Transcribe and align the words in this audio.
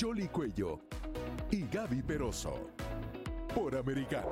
Jolly 0.00 0.28
Cuello 0.28 0.80
y 1.50 1.66
Gaby 1.68 2.02
Peroso, 2.02 2.70
por 3.54 3.76
Americano. 3.76 4.30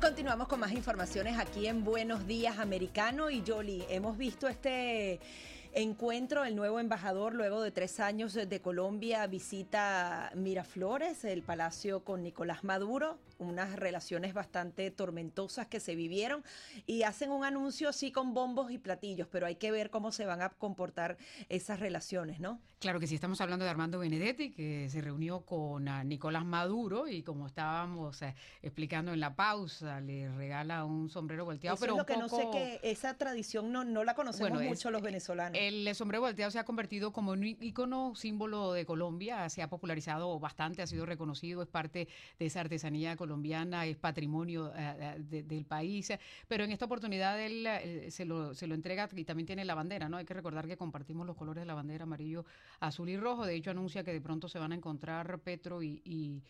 Continuamos 0.00 0.48
con 0.48 0.60
más 0.60 0.72
informaciones 0.72 1.38
aquí 1.38 1.66
en 1.66 1.84
Buenos 1.84 2.26
Días 2.26 2.58
Americano 2.58 3.30
y 3.30 3.42
Jolly. 3.46 3.84
Hemos 3.88 4.18
visto 4.18 4.48
este 4.48 5.20
encuentro, 5.72 6.44
el 6.44 6.54
nuevo 6.54 6.78
embajador 6.78 7.34
luego 7.34 7.62
de 7.62 7.70
tres 7.70 7.98
años 8.00 8.34
de 8.34 8.60
Colombia 8.60 9.26
visita 9.26 10.30
Miraflores, 10.34 11.24
el 11.24 11.42
palacio 11.42 12.04
con 12.04 12.22
Nicolás 12.22 12.64
Maduro, 12.64 13.18
unas 13.44 13.76
relaciones 13.76 14.34
bastante 14.34 14.90
tormentosas 14.90 15.66
que 15.66 15.80
se 15.80 15.94
vivieron 15.94 16.42
y 16.86 17.02
hacen 17.02 17.30
un 17.30 17.44
anuncio 17.44 17.88
así 17.88 18.10
con 18.12 18.34
bombos 18.34 18.70
y 18.70 18.78
platillos, 18.78 19.28
pero 19.30 19.46
hay 19.46 19.56
que 19.56 19.70
ver 19.70 19.90
cómo 19.90 20.12
se 20.12 20.26
van 20.26 20.42
a 20.42 20.50
comportar 20.50 21.16
esas 21.48 21.80
relaciones, 21.80 22.40
¿no? 22.40 22.60
Claro 22.80 23.00
que 23.00 23.06
sí, 23.06 23.14
estamos 23.14 23.40
hablando 23.40 23.64
de 23.64 23.70
Armando 23.70 23.98
Benedetti, 23.98 24.50
que 24.50 24.90
se 24.90 25.00
reunió 25.00 25.40
con 25.46 25.88
ah, 25.88 26.04
Nicolás 26.04 26.44
Maduro 26.44 27.08
y 27.08 27.22
como 27.22 27.46
estábamos 27.46 28.20
eh, 28.20 28.34
explicando 28.60 29.14
en 29.14 29.20
la 29.20 29.34
pausa, 29.34 30.00
le 30.02 30.28
regala 30.36 30.84
un 30.84 31.08
sombrero 31.08 31.46
volteado. 31.46 31.76
Eso 31.76 31.80
pero 31.80 31.92
es 31.94 31.96
lo 31.96 32.02
un 32.02 32.06
que 32.06 32.16
no 32.18 32.28
sé 32.28 32.42
poco- 32.42 32.52
que 32.52 32.80
esa 32.82 33.14
tradición 33.16 33.72
no, 33.72 33.84
no 33.84 34.04
la 34.04 34.14
conocemos 34.14 34.50
Bueno, 34.50 34.60
es- 34.60 34.68
mucho 34.68 34.90
los 34.90 35.00
venezolanos. 35.00 35.58
El 35.58 35.94
sombrero 35.94 36.20
volteado 36.22 36.50
se 36.50 36.58
ha 36.58 36.64
convertido 36.64 37.10
como 37.10 37.30
un 37.32 37.42
icono 37.46 38.14
símbolo 38.16 38.72
de 38.74 38.84
Colombia, 38.84 39.48
se 39.48 39.62
ha 39.62 39.68
popularizado 39.70 40.38
bastante, 40.38 40.82
ha 40.82 40.86
sido 40.86 41.06
reconocido, 41.06 41.62
es 41.62 41.68
parte 41.68 42.08
de 42.38 42.46
esa 42.46 42.60
artesanía 42.60 43.16
colombiana, 43.16 43.33
es 43.42 43.96
patrimonio 43.96 44.72
eh, 44.74 44.96
eh, 44.98 45.16
de- 45.18 45.42
del 45.42 45.64
país, 45.64 46.12
pero 46.48 46.64
en 46.64 46.72
esta 46.72 46.84
oportunidad 46.84 47.40
él 47.40 47.66
eh, 47.66 48.10
se, 48.10 48.24
lo, 48.24 48.54
se 48.54 48.66
lo 48.66 48.74
entrega 48.74 49.08
y 49.14 49.24
también 49.24 49.46
tiene 49.46 49.64
la 49.64 49.74
bandera, 49.74 50.08
¿no? 50.08 50.16
Hay 50.16 50.24
que 50.24 50.34
recordar 50.34 50.66
que 50.66 50.76
compartimos 50.76 51.26
los 51.26 51.36
colores 51.36 51.62
de 51.62 51.66
la 51.66 51.74
bandera 51.74 52.04
amarillo, 52.04 52.44
azul 52.80 53.08
y 53.08 53.16
rojo, 53.16 53.46
de 53.46 53.54
hecho 53.54 53.70
anuncia 53.70 54.04
que 54.04 54.12
de 54.12 54.20
pronto 54.20 54.48
se 54.48 54.58
van 54.58 54.72
a 54.72 54.74
encontrar 54.74 55.38
Petro 55.40 55.82
y... 55.82 56.02
y 56.04 56.42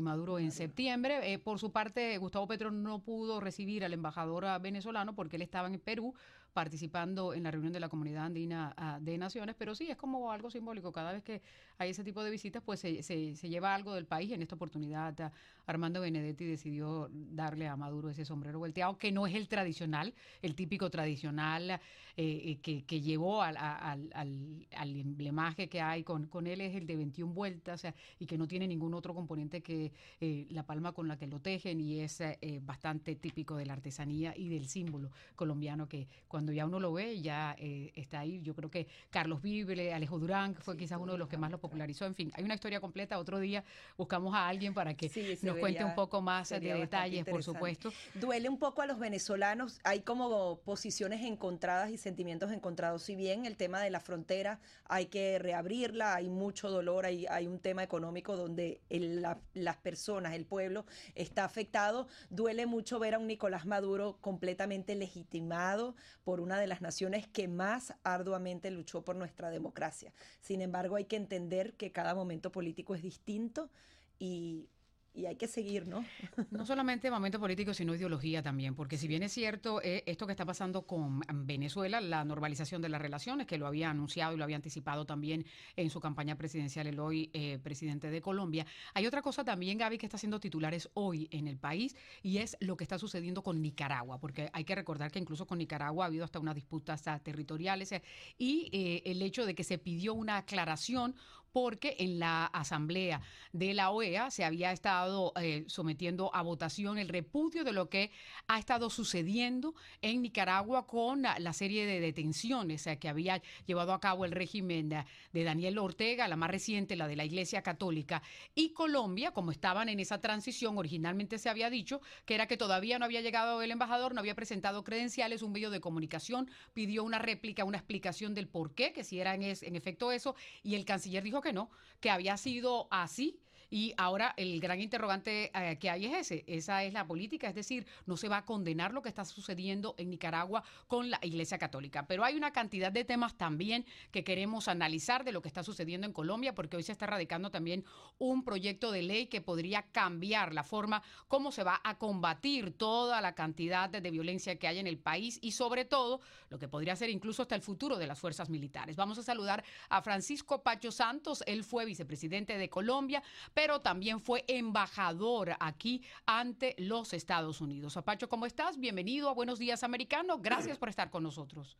Maduro 0.00 0.38
en 0.38 0.52
septiembre. 0.52 1.38
Por 1.44 1.58
su 1.58 1.70
parte, 1.70 2.16
Gustavo 2.16 2.46
Petro 2.46 2.70
no 2.70 3.00
pudo 3.00 3.40
recibir 3.40 3.84
al 3.84 3.92
embajador 3.92 4.46
ah, 4.46 4.58
venezolano 4.58 5.14
porque 5.14 5.36
él 5.36 5.42
estaba 5.42 5.68
en 5.68 5.78
Perú 5.78 6.14
participando 6.52 7.34
en 7.34 7.42
la 7.44 7.50
reunión 7.50 7.72
de 7.72 7.80
la 7.80 7.88
Comunidad 7.88 8.26
Andina 8.26 8.74
ah, 8.76 8.98
de 9.00 9.18
Naciones, 9.18 9.54
pero 9.58 9.74
sí, 9.74 9.90
es 9.90 9.96
como 9.96 10.30
algo 10.32 10.50
simbólico. 10.50 10.92
Cada 10.92 11.12
vez 11.12 11.22
que 11.22 11.42
hay 11.78 11.90
ese 11.90 12.04
tipo 12.04 12.22
de 12.22 12.30
visitas, 12.30 12.62
pues 12.62 12.80
se, 12.80 13.02
se- 13.02 13.36
se 13.36 13.48
lleva 13.48 13.74
algo 13.74 13.94
del 13.94 14.06
país. 14.06 14.30
En 14.32 14.42
esta 14.42 14.54
oportunidad, 14.54 15.18
ah, 15.20 15.32
Armando 15.66 16.00
Benedetti 16.00 16.44
decidió 16.44 17.08
darle 17.12 17.68
a 17.68 17.76
Maduro 17.76 18.10
ese 18.10 18.24
sombrero 18.24 18.58
volteado, 18.58 18.98
que 18.98 19.12
no 19.12 19.26
es 19.26 19.34
el 19.34 19.48
tradicional, 19.48 20.14
el 20.42 20.54
típico 20.54 20.90
tradicional 20.90 21.70
eh, 21.70 21.78
eh, 22.16 22.58
que, 22.62 22.84
que 22.84 23.00
llevó 23.00 23.42
al, 23.42 23.56
al, 23.56 24.10
al- 24.14 24.66
al 24.76 24.96
emblemaje 24.96 25.68
que 25.68 25.80
hay 25.80 26.02
con, 26.04 26.26
con 26.26 26.46
él, 26.46 26.60
es 26.60 26.74
el 26.74 26.86
de 26.86 26.96
21 26.96 27.32
vueltas 27.32 27.80
o 27.80 27.82
sea, 27.82 27.94
y 28.18 28.26
que 28.26 28.36
no 28.38 28.46
tiene 28.48 28.66
ningún 28.66 28.94
otro 28.94 29.14
componente 29.14 29.62
que 29.62 29.92
eh, 30.20 30.46
la 30.50 30.64
palma 30.66 30.92
con 30.92 31.08
la 31.08 31.16
que 31.16 31.26
lo 31.26 31.40
tejen 31.40 31.80
y 31.80 32.00
es 32.00 32.20
eh, 32.20 32.60
bastante 32.62 33.14
típico 33.16 33.56
de 33.56 33.66
la 33.66 33.72
artesanía 33.74 34.34
y 34.36 34.48
del 34.48 34.66
símbolo 34.68 35.10
colombiano 35.36 35.88
que 35.88 36.08
cuando 36.28 36.41
ya 36.50 36.66
uno 36.66 36.80
lo 36.80 36.92
ve 36.94 37.20
ya 37.20 37.54
eh, 37.58 37.92
está 37.94 38.20
ahí. 38.20 38.40
Yo 38.42 38.54
creo 38.54 38.70
que 38.70 38.86
Carlos 39.10 39.42
Vibre, 39.42 39.92
Alejo 39.92 40.18
Durán, 40.18 40.54
que 40.54 40.62
fue 40.62 40.76
quizás 40.76 40.98
uno 40.98 41.12
de 41.12 41.18
los 41.18 41.28
que 41.28 41.36
más 41.36 41.50
lo 41.50 41.58
popularizó. 41.58 42.06
En 42.06 42.14
fin, 42.14 42.32
hay 42.34 42.42
una 42.44 42.54
historia 42.54 42.80
completa. 42.80 43.18
Otro 43.18 43.38
día 43.38 43.62
buscamos 43.98 44.34
a 44.34 44.48
alguien 44.48 44.72
para 44.72 44.94
que 44.94 45.10
Sí, 45.10 45.20
nos 45.42 45.58
cuente 45.58 45.84
un 45.84 45.94
poco 45.94 46.22
más 46.22 46.48
de 46.48 46.56
detalles, 46.80 47.24
por 47.26 47.42
supuesto. 47.42 47.92
Duele 48.14 48.48
un 48.48 48.58
poco 48.58 48.80
a 48.80 48.86
los 48.86 48.98
venezolanos, 48.98 49.78
hay 49.84 50.00
como 50.00 50.60
posiciones 50.64 51.20
encontradas 51.22 51.90
y 51.90 51.98
sentimientos 51.98 52.50
encontrados. 52.50 53.02
Si 53.02 53.14
bien 53.14 53.44
el 53.44 53.56
tema 53.58 53.80
de 53.82 53.90
la 53.90 54.00
frontera 54.00 54.58
hay 54.86 55.06
que 55.06 55.38
reabrirla, 55.38 56.14
hay 56.14 56.30
mucho 56.30 56.70
dolor, 56.70 57.04
hay, 57.04 57.26
hay 57.26 57.46
un 57.46 57.58
tema 57.58 57.82
económico 57.82 58.36
donde 58.36 58.80
el- 58.88 59.20
la- 59.20 59.38
las 59.52 59.76
personas, 59.76 60.32
el 60.34 60.46
pueblo 60.46 60.86
está 61.14 61.44
afectado, 61.44 62.06
duele 62.30 62.64
mucho 62.64 62.98
ver 62.98 63.14
a 63.14 63.18
un 63.18 63.26
Nicolás 63.26 63.66
Maduro 63.66 64.16
completamente 64.20 64.94
legitimado 64.94 65.94
por 66.24 66.31
una 66.40 66.58
de 66.58 66.66
las 66.66 66.80
naciones 66.80 67.26
que 67.26 67.48
más 67.48 67.94
arduamente 68.04 68.70
luchó 68.70 69.02
por 69.02 69.16
nuestra 69.16 69.50
democracia. 69.50 70.12
Sin 70.40 70.60
embargo, 70.60 70.96
hay 70.96 71.04
que 71.04 71.16
entender 71.16 71.74
que 71.74 71.92
cada 71.92 72.14
momento 72.14 72.52
político 72.52 72.94
es 72.94 73.02
distinto 73.02 73.70
y, 74.18 74.68
y 75.14 75.26
hay 75.26 75.36
que 75.36 75.46
seguir, 75.46 75.86
¿no? 75.86 76.04
No 76.50 76.66
solamente 76.66 77.10
momento 77.10 77.38
político, 77.38 77.74
sino 77.74 77.94
ideología 77.94 78.42
también, 78.42 78.74
porque 78.74 78.96
si 78.96 79.08
bien 79.08 79.22
es 79.22 79.32
cierto 79.32 79.80
eh, 79.82 80.02
esto 80.06 80.26
que 80.26 80.32
está 80.32 80.44
pasando 80.44 80.82
con 80.82 81.20
Venezuela, 81.46 82.00
la 82.00 82.24
normalización 82.24 82.82
de 82.82 82.88
las 82.88 83.00
relaciones, 83.00 83.46
que 83.46 83.58
lo 83.58 83.66
había 83.66 83.90
anunciado 83.90 84.34
y 84.34 84.36
lo 84.36 84.44
había 84.44 84.56
anticipado 84.56 85.04
también 85.04 85.44
en 85.76 85.90
su 85.90 86.00
campaña 86.00 86.36
presidencial 86.36 86.86
el 86.86 86.98
hoy 86.98 87.30
eh, 87.32 87.58
presidente 87.62 88.10
de 88.10 88.20
Colombia, 88.20 88.66
hay 88.94 89.06
otra 89.06 89.22
cosa 89.22 89.44
también, 89.44 89.78
Gaby, 89.78 89.98
que 89.98 90.06
está 90.06 90.16
haciendo 90.16 90.40
titulares 90.40 90.88
hoy 90.94 91.28
en 91.30 91.48
el 91.48 91.58
país 91.58 91.96
y 92.22 92.38
es 92.38 92.56
lo 92.60 92.76
que 92.76 92.84
está 92.84 92.98
sucediendo 92.98 93.42
con 93.42 93.60
Nicaragua, 93.60 94.18
porque 94.18 94.50
hay 94.52 94.64
que 94.64 94.74
recordar 94.74 95.10
que 95.10 95.18
incluso 95.18 95.46
con 95.46 95.58
Nicaragua 95.58 96.04
ha 96.04 96.08
habido 96.08 96.24
hasta 96.24 96.38
unas 96.38 96.54
disputas 96.54 97.06
ah, 97.08 97.18
territoriales 97.18 97.92
eh, 97.92 98.02
y 98.38 98.68
eh, 98.72 99.02
el 99.06 99.22
hecho 99.22 99.46
de 99.46 99.54
que 99.54 99.64
se 99.64 99.78
pidió 99.78 100.14
una 100.14 100.38
aclaración 100.38 101.14
porque 101.52 101.96
en 101.98 102.18
la 102.18 102.46
asamblea 102.46 103.20
de 103.52 103.74
la 103.74 103.90
OEA 103.90 104.30
se 104.30 104.44
había 104.44 104.72
estado 104.72 105.32
eh, 105.36 105.64
sometiendo 105.68 106.34
a 106.34 106.42
votación 106.42 106.98
el 106.98 107.08
repudio 107.08 107.64
de 107.64 107.72
lo 107.72 107.88
que 107.88 108.10
ha 108.48 108.58
estado 108.58 108.90
sucediendo 108.90 109.74
en 110.00 110.22
Nicaragua 110.22 110.86
con 110.86 111.22
la, 111.22 111.52
serie 111.52 111.84
de 111.84 112.00
detenciones 112.00 112.86
eh, 112.86 112.98
que 112.98 113.08
había 113.08 113.42
llevado 113.66 113.92
a 113.92 114.00
cabo 114.00 114.24
el 114.24 114.32
régimen 114.32 114.88
de 115.32 115.44
Daniel 115.44 115.78
Ortega, 115.78 116.28
la 116.28 116.36
más 116.36 116.50
reciente, 116.50 116.96
la 116.96 117.06
de 117.06 117.16
la 117.16 117.24
Iglesia 117.24 117.62
Católica, 117.62 118.22
y 118.54 118.70
Colombia, 118.70 119.32
como 119.32 119.50
estaban 119.50 119.90
en 119.90 120.00
esa 120.00 120.20
transición, 120.20 120.78
originalmente 120.78 121.38
se 121.38 121.50
había 121.50 121.68
dicho 121.68 122.00
que 122.24 122.34
era 122.34 122.46
que 122.46 122.56
todavía 122.56 122.98
no 122.98 123.04
había 123.04 123.20
llegado 123.20 123.60
el 123.60 123.70
embajador, 123.70 124.14
no 124.14 124.20
había 124.20 124.34
presentado 124.34 124.82
credenciales, 124.82 125.42
un 125.42 125.52
medio 125.52 125.70
de 125.70 125.80
comunicación 125.80 126.50
pidió 126.72 127.04
una 127.04 127.18
réplica, 127.18 127.64
una 127.64 127.78
explicación 127.78 128.34
del 128.34 128.48
por 128.48 128.74
qué, 128.74 128.92
que 128.92 129.04
si 129.04 129.20
era 129.20 129.34
en, 129.34 129.42
en 129.42 129.76
efecto 129.76 130.10
eso, 130.12 130.34
y 130.62 130.74
el 130.74 130.84
canciller 130.84 131.22
dijo 131.22 131.41
que 131.42 131.52
no, 131.52 131.70
que 132.00 132.10
había 132.10 132.36
sido 132.36 132.88
así. 132.90 133.40
Y 133.72 133.94
ahora 133.96 134.34
el 134.36 134.60
gran 134.60 134.82
interrogante 134.82 135.50
eh, 135.54 135.78
que 135.78 135.88
hay 135.88 136.04
es 136.04 136.30
ese, 136.30 136.44
esa 136.46 136.84
es 136.84 136.92
la 136.92 137.06
política, 137.06 137.48
es 137.48 137.54
decir, 137.54 137.86
no 138.04 138.18
se 138.18 138.28
va 138.28 138.36
a 138.36 138.44
condenar 138.44 138.92
lo 138.92 139.00
que 139.00 139.08
está 139.08 139.24
sucediendo 139.24 139.94
en 139.96 140.10
Nicaragua 140.10 140.62
con 140.88 141.08
la 141.08 141.18
Iglesia 141.22 141.56
Católica. 141.56 142.06
Pero 142.06 142.22
hay 142.22 142.36
una 142.36 142.52
cantidad 142.52 142.92
de 142.92 143.04
temas 143.04 143.38
también 143.38 143.86
que 144.10 144.24
queremos 144.24 144.68
analizar 144.68 145.24
de 145.24 145.32
lo 145.32 145.40
que 145.40 145.48
está 145.48 145.62
sucediendo 145.62 146.06
en 146.06 146.12
Colombia, 146.12 146.54
porque 146.54 146.76
hoy 146.76 146.82
se 146.82 146.92
está 146.92 147.06
radicando 147.06 147.50
también 147.50 147.82
un 148.18 148.44
proyecto 148.44 148.92
de 148.92 149.00
ley 149.00 149.26
que 149.28 149.40
podría 149.40 149.80
cambiar 149.90 150.52
la 150.52 150.64
forma 150.64 151.02
como 151.26 151.50
se 151.50 151.64
va 151.64 151.80
a 151.82 151.96
combatir 151.96 152.76
toda 152.76 153.22
la 153.22 153.34
cantidad 153.34 153.88
de, 153.88 154.02
de 154.02 154.10
violencia 154.10 154.58
que 154.58 154.68
hay 154.68 154.80
en 154.80 154.86
el 154.86 154.98
país 154.98 155.38
y 155.40 155.52
sobre 155.52 155.86
todo 155.86 156.20
lo 156.50 156.58
que 156.58 156.68
podría 156.68 156.94
ser 156.94 157.08
incluso 157.08 157.40
hasta 157.40 157.54
el 157.54 157.62
futuro 157.62 157.96
de 157.96 158.06
las 158.06 158.20
fuerzas 158.20 158.50
militares. 158.50 158.96
Vamos 158.96 159.16
a 159.16 159.22
saludar 159.22 159.64
a 159.88 160.02
Francisco 160.02 160.62
Pacho 160.62 160.92
Santos, 160.92 161.42
él 161.46 161.64
fue 161.64 161.86
vicepresidente 161.86 162.58
de 162.58 162.68
Colombia, 162.68 163.22
pero 163.54 163.61
también 163.70 164.20
fue 164.20 164.44
embajador 164.48 165.52
aquí 165.60 166.02
ante 166.26 166.74
los 166.78 167.12
Estados 167.12 167.60
Unidos. 167.60 167.96
Pacho, 168.04 168.28
¿cómo 168.28 168.44
estás? 168.44 168.76
Bienvenido 168.78 169.28
a 169.28 169.34
Buenos 169.34 169.58
Días 169.60 169.84
Americano. 169.84 170.38
Gracias 170.38 170.78
por 170.78 170.88
estar 170.88 171.10
con 171.10 171.22
nosotros. 171.22 171.76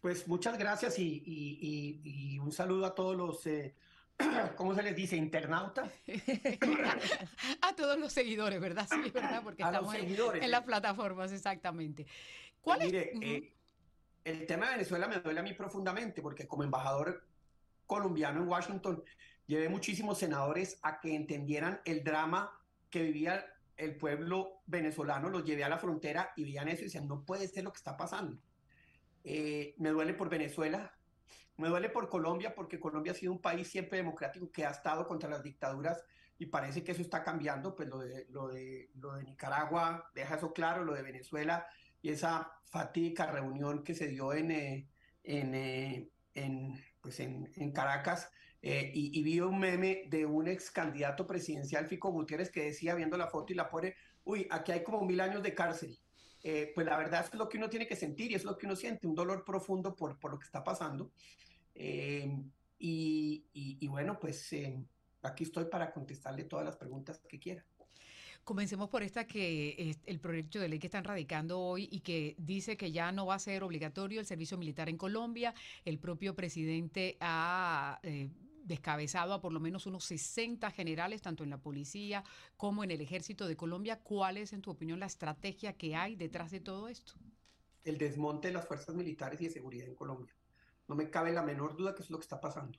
Pues 0.00 0.26
muchas 0.26 0.58
gracias 0.58 0.98
y, 0.98 1.22
y- 1.24 2.00
y- 2.04 2.34
y 2.34 2.38
un 2.40 2.50
saludo 2.50 2.86
a 2.86 2.94
todos 2.96 3.16
los, 3.16 3.46
eh, 3.46 3.76
¿cómo 4.56 4.74
se 4.74 4.82
les 4.82 4.96
dice? 4.96 5.16
Internautas. 5.16 5.88
a 7.62 7.74
todos 7.76 7.96
los 7.96 8.12
seguidores, 8.12 8.60
¿verdad? 8.60 8.88
Sí, 8.90 9.00
es 9.06 9.12
verdad, 9.12 9.40
porque 9.44 9.62
A 9.62 9.66
estamos 9.66 9.94
en, 9.94 10.00
seguidores, 10.00 10.42
en 10.42 10.50
las 10.50 10.62
plataformas, 10.62 11.30
exactamente. 11.30 12.06
¿Cuál 12.60 12.82
es? 12.82 12.86
mire, 12.86 13.12
Ujú. 13.14 13.22
eh, 13.24 13.52
el 14.24 14.46
tema 14.46 14.66
de 14.66 14.72
Venezuela 14.72 15.06
me 15.06 15.20
duele 15.20 15.38
a 15.38 15.42
mí 15.44 15.52
profundamente 15.52 16.20
porque 16.22 16.48
como 16.48 16.64
embajador 16.64 17.24
colombiano 17.92 18.40
en 18.40 18.48
Washington 18.48 19.02
llevé 19.46 19.68
muchísimos 19.68 20.18
senadores 20.18 20.78
a 20.82 21.00
que 21.00 21.14
entendieran 21.14 21.80
el 21.84 22.02
drama 22.02 22.58
que 22.88 23.02
vivía 23.02 23.44
el 23.76 23.96
pueblo 23.96 24.62
venezolano 24.66 25.28
los 25.28 25.44
llevé 25.44 25.64
a 25.64 25.68
la 25.68 25.78
frontera 25.78 26.32
y 26.36 26.44
veían 26.44 26.68
eso 26.68 26.82
y 26.82 26.84
decían, 26.84 27.08
no 27.08 27.24
puede 27.24 27.48
ser 27.48 27.64
lo 27.64 27.72
que 27.72 27.78
está 27.78 27.96
pasando. 27.96 28.38
Eh, 29.24 29.74
me 29.78 29.90
duele 29.90 30.14
por 30.14 30.28
Venezuela, 30.28 30.94
me 31.56 31.68
duele 31.68 31.88
por 31.90 32.08
Colombia, 32.08 32.54
porque 32.54 32.80
Colombia 32.80 33.12
ha 33.12 33.14
sido 33.14 33.32
un 33.32 33.40
país 33.40 33.68
siempre 33.68 33.98
democrático 33.98 34.50
que 34.50 34.64
ha 34.64 34.70
estado 34.70 35.06
contra 35.06 35.28
las 35.28 35.42
dictaduras 35.42 36.02
y 36.38 36.46
parece 36.46 36.82
que 36.82 36.92
eso 36.92 37.02
está 37.02 37.22
cambiando, 37.22 37.74
pues 37.74 37.88
lo 37.88 37.98
de, 37.98 38.26
lo 38.30 38.48
de, 38.48 38.90
lo 38.94 39.14
de 39.14 39.24
Nicaragua 39.24 40.10
deja 40.14 40.36
eso 40.36 40.52
claro, 40.52 40.84
lo 40.84 40.94
de 40.94 41.02
Venezuela 41.02 41.66
y 42.00 42.10
esa 42.10 42.52
fatídica 42.64 43.26
reunión 43.26 43.84
que 43.84 43.94
se 43.94 44.08
dio 44.08 44.32
en, 44.32 44.50
eh, 44.50 44.88
en, 45.24 45.54
eh, 45.54 46.10
en, 46.34 46.82
pues 47.02 47.20
en, 47.20 47.52
en 47.56 47.72
Caracas. 47.72 48.30
Eh, 48.62 48.92
y, 48.94 49.18
y, 49.18 49.22
vi 49.24 49.40
un 49.40 49.58
meme 49.58 50.04
de 50.08 50.24
un 50.24 50.46
ex 50.46 50.70
candidato 50.70 51.26
presidencial, 51.26 51.88
Fico 51.88 52.12
Gutiérrez, 52.12 52.50
que 52.50 52.62
decía, 52.62 52.94
viendo 52.94 53.16
la 53.16 53.26
foto 53.26 53.52
y 53.52 53.56
la 53.56 53.68
pone, 53.68 53.96
uy, 54.24 54.46
aquí 54.50 54.70
hay 54.70 54.84
como 54.84 55.04
mil 55.04 55.20
años 55.20 55.42
de 55.42 55.52
cárcel. 55.52 55.98
Eh, 56.44 56.70
pues 56.74 56.86
la 56.86 56.96
verdad 56.96 57.24
es 57.24 57.34
lo 57.34 57.48
que 57.48 57.58
uno 57.58 57.68
tiene 57.68 57.86
que 57.86 57.96
sentir 57.96 58.30
y 58.30 58.34
es 58.34 58.44
lo 58.44 58.56
que 58.56 58.66
uno 58.66 58.76
siente, 58.76 59.06
un 59.06 59.14
dolor 59.14 59.44
profundo 59.44 59.94
por, 59.96 60.18
por 60.18 60.30
lo 60.30 60.38
que 60.38 60.46
está 60.46 60.62
pasando. 60.62 61.10
Eh, 61.74 62.36
y, 62.78 63.44
y, 63.52 63.86
bueno, 63.88 64.18
pues 64.18 64.50
aquí 65.22 65.44
estoy 65.44 65.66
para 65.66 65.92
contestarle 65.92 66.44
todas 66.44 66.64
las 66.64 66.76
preguntas 66.76 67.20
que 67.28 67.38
quiera. 67.38 67.64
Comencemos 68.44 68.88
por 68.88 69.04
esta 69.04 69.24
que 69.24 69.76
es 69.78 70.00
el 70.04 70.18
proyecto 70.18 70.58
de 70.58 70.68
ley 70.68 70.80
que 70.80 70.88
están 70.88 71.04
radicando 71.04 71.60
hoy 71.60 71.88
y 71.92 72.00
que 72.00 72.34
dice 72.38 72.76
que 72.76 72.90
ya 72.90 73.12
no 73.12 73.24
va 73.24 73.36
a 73.36 73.38
ser 73.38 73.62
obligatorio 73.62 74.18
el 74.18 74.26
servicio 74.26 74.58
militar 74.58 74.88
en 74.88 74.96
Colombia. 74.96 75.54
El 75.84 76.00
propio 76.00 76.34
presidente 76.34 77.16
ha 77.20 78.00
eh, 78.02 78.30
descabezado 78.64 79.32
a 79.32 79.40
por 79.40 79.52
lo 79.52 79.60
menos 79.60 79.86
unos 79.86 80.04
60 80.06 80.68
generales, 80.72 81.22
tanto 81.22 81.44
en 81.44 81.50
la 81.50 81.58
policía 81.58 82.24
como 82.56 82.82
en 82.82 82.90
el 82.90 83.00
ejército 83.00 83.46
de 83.46 83.56
Colombia. 83.56 84.00
¿Cuál 84.00 84.38
es, 84.38 84.52
en 84.52 84.60
tu 84.60 84.72
opinión, 84.72 84.98
la 84.98 85.06
estrategia 85.06 85.74
que 85.74 85.94
hay 85.94 86.16
detrás 86.16 86.50
de 86.50 86.58
todo 86.58 86.88
esto? 86.88 87.14
El 87.84 87.96
desmonte 87.96 88.48
de 88.48 88.54
las 88.54 88.66
fuerzas 88.66 88.96
militares 88.96 89.40
y 89.40 89.44
de 89.44 89.50
seguridad 89.50 89.86
en 89.86 89.94
Colombia. 89.94 90.34
No 90.88 90.96
me 90.96 91.10
cabe 91.10 91.32
la 91.32 91.42
menor 91.42 91.76
duda 91.76 91.94
que 91.94 92.02
es 92.02 92.10
lo 92.10 92.18
que 92.18 92.24
está 92.24 92.40
pasando. 92.40 92.76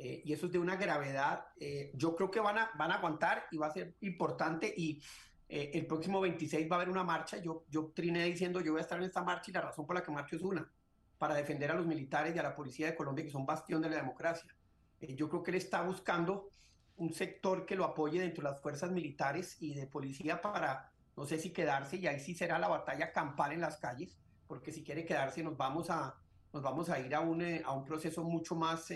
Eh, 0.00 0.22
y 0.24 0.32
eso 0.32 0.46
es 0.46 0.52
de 0.52 0.60
una 0.60 0.76
gravedad. 0.76 1.46
Eh, 1.58 1.90
yo 1.94 2.14
creo 2.14 2.30
que 2.30 2.38
van 2.38 2.56
a, 2.56 2.70
van 2.78 2.92
a 2.92 2.94
aguantar 2.94 3.46
y 3.50 3.56
va 3.56 3.66
a 3.66 3.72
ser 3.72 3.96
importante. 4.00 4.72
Y 4.76 5.02
eh, 5.48 5.72
el 5.74 5.86
próximo 5.86 6.20
26 6.20 6.70
va 6.70 6.76
a 6.76 6.78
haber 6.78 6.88
una 6.88 7.02
marcha. 7.02 7.38
Yo, 7.38 7.64
yo 7.68 7.90
triné 7.92 8.24
diciendo, 8.24 8.60
yo 8.60 8.72
voy 8.72 8.78
a 8.78 8.82
estar 8.82 8.98
en 8.98 9.04
esta 9.04 9.24
marcha 9.24 9.50
y 9.50 9.54
la 9.54 9.62
razón 9.62 9.86
por 9.86 9.96
la 9.96 10.02
que 10.04 10.12
marcho 10.12 10.36
es 10.36 10.42
una, 10.42 10.70
para 11.18 11.34
defender 11.34 11.72
a 11.72 11.74
los 11.74 11.84
militares 11.84 12.34
y 12.34 12.38
a 12.38 12.44
la 12.44 12.54
policía 12.54 12.86
de 12.86 12.94
Colombia, 12.94 13.24
que 13.24 13.32
son 13.32 13.44
bastión 13.44 13.82
de 13.82 13.90
la 13.90 13.96
democracia. 13.96 14.54
Yo 15.00 15.28
creo 15.28 15.42
que 15.42 15.50
él 15.50 15.56
está 15.56 15.82
buscando 15.82 16.48
un 16.96 17.12
sector 17.12 17.66
que 17.66 17.74
lo 17.74 17.84
apoye 17.84 18.20
dentro 18.20 18.44
de 18.44 18.50
las 18.50 18.60
fuerzas 18.60 18.92
militares 18.92 19.56
y 19.60 19.74
de 19.74 19.86
policía 19.88 20.40
para, 20.40 20.92
no 21.16 21.24
sé 21.26 21.38
si 21.38 21.52
quedarse, 21.52 21.96
y 21.96 22.06
ahí 22.06 22.20
sí 22.20 22.34
será 22.34 22.58
la 22.58 22.68
batalla 22.68 23.12
campal 23.12 23.52
en 23.52 23.60
las 23.60 23.78
calles, 23.78 24.16
porque 24.46 24.72
si 24.72 24.82
quiere 24.82 25.04
quedarse 25.04 25.42
nos 25.42 25.56
vamos 25.56 25.90
a, 25.90 26.16
nos 26.52 26.62
vamos 26.62 26.88
a 26.88 26.98
ir 26.98 27.14
a 27.14 27.20
un, 27.20 27.42
a 27.64 27.72
un 27.72 27.84
proceso 27.84 28.24
mucho 28.24 28.56
más 28.56 28.90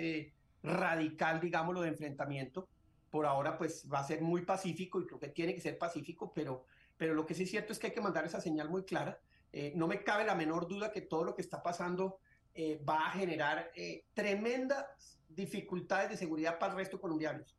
radical, 0.62 1.40
digámoslo, 1.40 1.82
de 1.82 1.88
enfrentamiento. 1.88 2.68
Por 3.10 3.26
ahora, 3.26 3.58
pues 3.58 3.86
va 3.92 4.00
a 4.00 4.04
ser 4.04 4.22
muy 4.22 4.42
pacífico 4.42 5.00
y 5.00 5.06
creo 5.06 5.18
que 5.18 5.28
tiene 5.28 5.54
que 5.54 5.60
ser 5.60 5.78
pacífico, 5.78 6.32
pero, 6.34 6.64
pero 6.96 7.14
lo 7.14 7.26
que 7.26 7.34
sí 7.34 7.42
es 7.42 7.50
cierto 7.50 7.72
es 7.72 7.78
que 7.78 7.88
hay 7.88 7.92
que 7.92 8.00
mandar 8.00 8.24
esa 8.24 8.40
señal 8.40 8.70
muy 8.70 8.84
clara. 8.84 9.20
Eh, 9.52 9.72
no 9.76 9.86
me 9.86 10.02
cabe 10.02 10.24
la 10.24 10.34
menor 10.34 10.66
duda 10.66 10.92
que 10.92 11.02
todo 11.02 11.24
lo 11.24 11.34
que 11.34 11.42
está 11.42 11.62
pasando 11.62 12.18
eh, 12.54 12.82
va 12.88 13.08
a 13.08 13.10
generar 13.10 13.70
eh, 13.74 14.06
tremendas 14.14 15.18
dificultades 15.28 16.10
de 16.10 16.16
seguridad 16.16 16.58
para 16.58 16.72
el 16.72 16.78
resto 16.78 16.96
de 16.96 17.02
colombianos. 17.02 17.56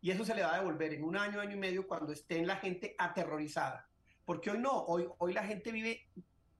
Y 0.00 0.10
eso 0.10 0.24
se 0.24 0.34
le 0.34 0.42
va 0.42 0.54
a 0.54 0.58
devolver 0.58 0.92
en 0.94 1.04
un 1.04 1.16
año, 1.16 1.40
año 1.40 1.56
y 1.56 1.58
medio, 1.58 1.86
cuando 1.86 2.12
estén 2.12 2.46
la 2.46 2.56
gente 2.56 2.94
aterrorizada. 2.98 3.88
Porque 4.24 4.50
hoy 4.50 4.58
no, 4.58 4.72
hoy, 4.84 5.08
hoy 5.18 5.32
la 5.32 5.44
gente 5.44 5.72
vive 5.72 6.08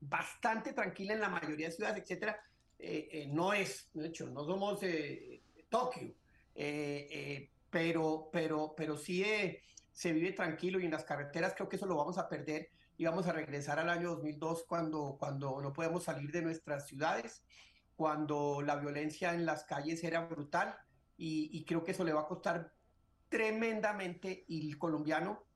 bastante 0.00 0.72
tranquila 0.72 1.14
en 1.14 1.20
la 1.20 1.28
mayoría 1.28 1.66
de 1.66 1.72
ciudades, 1.72 2.02
etcétera. 2.02 2.40
Eh, 2.78 3.08
eh, 3.12 3.28
no 3.28 3.52
es, 3.52 3.90
de 3.92 4.08
hecho, 4.08 4.28
no 4.30 4.44
somos 4.44 4.82
eh, 4.82 5.37
Tokio, 5.68 6.14
eh, 6.54 7.50
pero, 7.70 8.28
pero, 8.32 8.74
pero 8.76 8.96
sí 8.96 9.24
se 9.92 10.12
vive 10.12 10.32
tranquilo 10.32 10.78
y 10.78 10.84
en 10.84 10.92
las 10.92 11.04
carreteras 11.04 11.54
creo 11.54 11.68
que 11.68 11.76
eso 11.76 11.86
lo 11.86 11.96
vamos 11.96 12.18
a 12.18 12.28
perder 12.28 12.70
y 12.96 13.04
vamos 13.04 13.26
a 13.26 13.32
regresar 13.32 13.78
al 13.78 13.90
año 13.90 14.10
2002 14.10 14.64
cuando, 14.64 15.16
cuando 15.18 15.60
no 15.60 15.72
podemos 15.72 16.04
salir 16.04 16.32
de 16.32 16.42
nuestras 16.42 16.86
ciudades, 16.86 17.44
cuando 17.96 18.62
la 18.62 18.76
violencia 18.76 19.34
en 19.34 19.46
las 19.46 19.64
calles 19.64 20.02
era 20.04 20.20
brutal 20.26 20.76
y, 21.16 21.50
y 21.52 21.64
creo 21.64 21.84
que 21.84 21.92
eso 21.92 22.04
le 22.04 22.12
va 22.12 22.22
a 22.22 22.26
costar 22.26 22.72
tremendamente 23.28 24.44
y 24.48 24.70
el 24.70 24.78
colombiano 24.78 25.47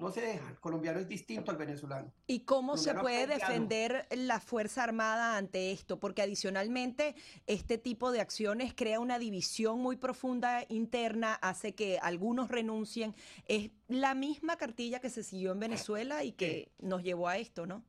no 0.00 0.10
se 0.10 0.20
deja, 0.20 0.48
el 0.48 0.58
colombiano 0.58 0.98
es 0.98 1.08
distinto 1.08 1.50
al 1.50 1.56
venezolano. 1.56 2.12
¿Y 2.26 2.40
cómo 2.40 2.76
se 2.76 2.94
puede 2.94 3.26
defender 3.26 4.06
la 4.10 4.40
Fuerza 4.40 4.82
Armada 4.82 5.36
ante 5.36 5.72
esto? 5.72 6.00
Porque 6.00 6.22
adicionalmente 6.22 7.14
este 7.46 7.78
tipo 7.78 8.10
de 8.10 8.20
acciones 8.20 8.74
crea 8.74 9.00
una 9.00 9.18
división 9.18 9.80
muy 9.80 9.96
profunda 9.96 10.64
interna, 10.68 11.34
hace 11.34 11.74
que 11.74 11.98
algunos 12.00 12.48
renuncien. 12.48 13.14
Es 13.46 13.70
la 13.88 14.14
misma 14.14 14.56
cartilla 14.56 15.00
que 15.00 15.10
se 15.10 15.22
siguió 15.22 15.52
en 15.52 15.60
Venezuela 15.60 16.24
y 16.24 16.32
que 16.32 16.72
nos 16.78 17.02
llevó 17.02 17.28
a 17.28 17.36
esto, 17.38 17.66
¿no? 17.66 17.84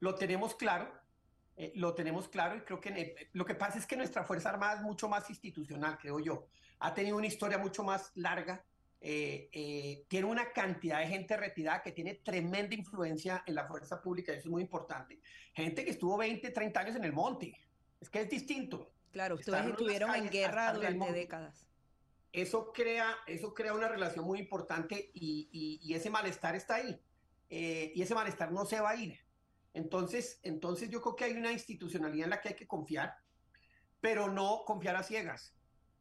Lo 0.00 0.14
tenemos 0.14 0.54
claro, 0.54 0.90
eh, 1.56 1.72
lo 1.76 1.94
tenemos 1.94 2.28
claro 2.28 2.56
y 2.56 2.60
creo 2.62 2.80
que 2.80 2.88
eh, 2.88 3.30
lo 3.32 3.44
que 3.44 3.54
pasa 3.54 3.78
es 3.78 3.86
que 3.86 3.96
nuestra 3.96 4.24
Fuerza 4.24 4.48
Armada 4.48 4.74
es 4.74 4.82
mucho 4.82 5.08
más 5.08 5.28
institucional, 5.30 5.98
creo 5.98 6.18
yo. 6.18 6.46
Ha 6.80 6.94
tenido 6.94 7.16
una 7.16 7.26
historia 7.26 7.58
mucho 7.58 7.84
más 7.84 8.10
larga 8.14 8.64
eh, 9.04 9.48
eh, 9.52 10.04
tiene 10.06 10.28
una 10.28 10.52
cantidad 10.52 11.00
de 11.00 11.08
gente 11.08 11.36
retirada 11.36 11.82
que 11.82 11.90
tiene 11.90 12.14
tremenda 12.14 12.72
influencia 12.76 13.42
en 13.46 13.56
la 13.56 13.66
fuerza 13.66 14.00
pública, 14.00 14.30
eso 14.32 14.42
es 14.42 14.46
muy 14.46 14.62
importante. 14.62 15.20
Gente 15.54 15.84
que 15.84 15.90
estuvo 15.90 16.16
20, 16.16 16.50
30 16.50 16.80
años 16.80 16.96
en 16.96 17.04
el 17.04 17.12
monte, 17.12 17.60
es 18.00 18.08
que 18.08 18.20
es 18.20 18.30
distinto. 18.30 18.92
Claro, 19.10 19.34
ustedes 19.34 19.66
estuvieron 19.66 20.14
en 20.14 20.30
guerra 20.30 20.72
durante 20.72 21.12
décadas. 21.12 21.66
Eso 22.32 22.72
crea, 22.72 23.16
eso 23.26 23.52
crea 23.52 23.74
una 23.74 23.88
relación 23.88 24.24
muy 24.24 24.38
importante 24.38 25.10
y, 25.12 25.48
y, 25.50 25.80
y 25.82 25.94
ese 25.94 26.08
malestar 26.08 26.54
está 26.54 26.76
ahí. 26.76 26.98
Eh, 27.50 27.92
y 27.96 28.02
ese 28.02 28.14
malestar 28.14 28.52
no 28.52 28.64
se 28.64 28.80
va 28.80 28.90
a 28.90 28.96
ir. 28.96 29.18
Entonces, 29.74 30.38
entonces 30.44 30.88
yo 30.90 31.02
creo 31.02 31.16
que 31.16 31.24
hay 31.24 31.32
una 31.32 31.50
institucionalidad 31.50 32.24
en 32.24 32.30
la 32.30 32.40
que 32.40 32.50
hay 32.50 32.54
que 32.54 32.68
confiar, 32.68 33.16
pero 34.00 34.30
no 34.30 34.62
confiar 34.64 34.94
a 34.94 35.02
ciegas 35.02 35.54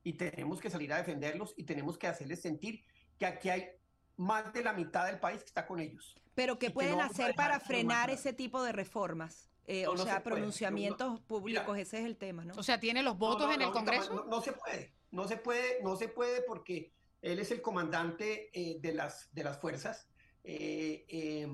y 0.03 0.13
tenemos 0.13 0.59
que 0.59 0.69
salir 0.69 0.91
a 0.93 0.97
defenderlos 0.97 1.53
y 1.57 1.63
tenemos 1.63 1.97
que 1.97 2.07
hacerles 2.07 2.41
sentir 2.41 2.83
que 3.21 3.27
aquí 3.27 3.49
hay 3.49 3.69
más 4.17 4.51
de 4.51 4.63
la 4.63 4.73
mitad 4.73 5.05
del 5.05 5.19
país 5.19 5.41
que 5.41 5.45
está 5.45 5.67
con 5.67 5.79
ellos. 5.79 6.15
Pero 6.33 6.57
¿qué 6.57 6.71
pueden 6.71 6.97
no 6.97 7.03
hacer 7.03 7.35
para 7.35 7.59
frenar 7.59 8.09
ese 8.09 8.33
tipo 8.33 8.63
de 8.63 8.71
reformas? 8.71 9.47
Eh, 9.67 9.83
no, 9.83 9.91
o 9.91 9.97
sea, 9.97 10.23
pronunciamientos 10.23 11.19
públicos, 11.21 11.67
Mira, 11.67 11.81
ese 11.81 11.99
es 11.99 12.05
el 12.05 12.17
tema, 12.17 12.45
¿no? 12.45 12.55
O 12.55 12.63
sea, 12.63 12.79
¿tiene 12.79 13.03
los 13.03 13.19
votos 13.19 13.53
en 13.53 13.61
el 13.61 13.69
Congreso? 13.69 14.25
No, 14.27 14.41
se 14.41 14.53
puede, 14.53 14.95
no 15.11 15.27
se 15.27 15.37
puede, 15.37 15.83
no 15.83 15.95
se 15.95 16.07
puede 16.07 16.41
porque 16.41 16.91
él 17.21 17.37
es 17.37 17.51
el 17.51 17.61
comandante 17.61 18.49
eh, 18.59 18.79
de, 18.81 18.93
las, 18.95 19.29
de 19.31 19.43
las 19.43 19.61
fuerzas. 19.61 20.07
Eh, 20.43 21.47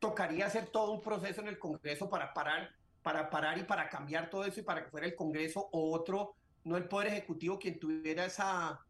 tocaría 0.00 0.46
hacer 0.46 0.66
todo 0.66 0.90
un 0.90 1.00
proceso 1.00 1.40
en 1.40 1.46
el 1.46 1.60
Congreso 1.60 2.10
para 2.10 2.34
parar, 2.34 2.74
para 3.00 3.30
parar 3.30 3.58
y 3.58 3.62
para 3.62 3.88
cambiar 3.88 4.28
todo 4.28 4.44
eso 4.44 4.58
y 4.58 4.64
para 4.64 4.82
que 4.82 4.90
fuera 4.90 5.06
el 5.06 5.14
Congreso 5.14 5.68
o 5.70 5.92
otro 5.92 6.34
no 6.64 6.76
el 6.76 6.88
Poder 6.88 7.08
Ejecutivo 7.08 7.58
quien 7.58 7.78
tuviera 7.78 8.24
esa, 8.24 8.80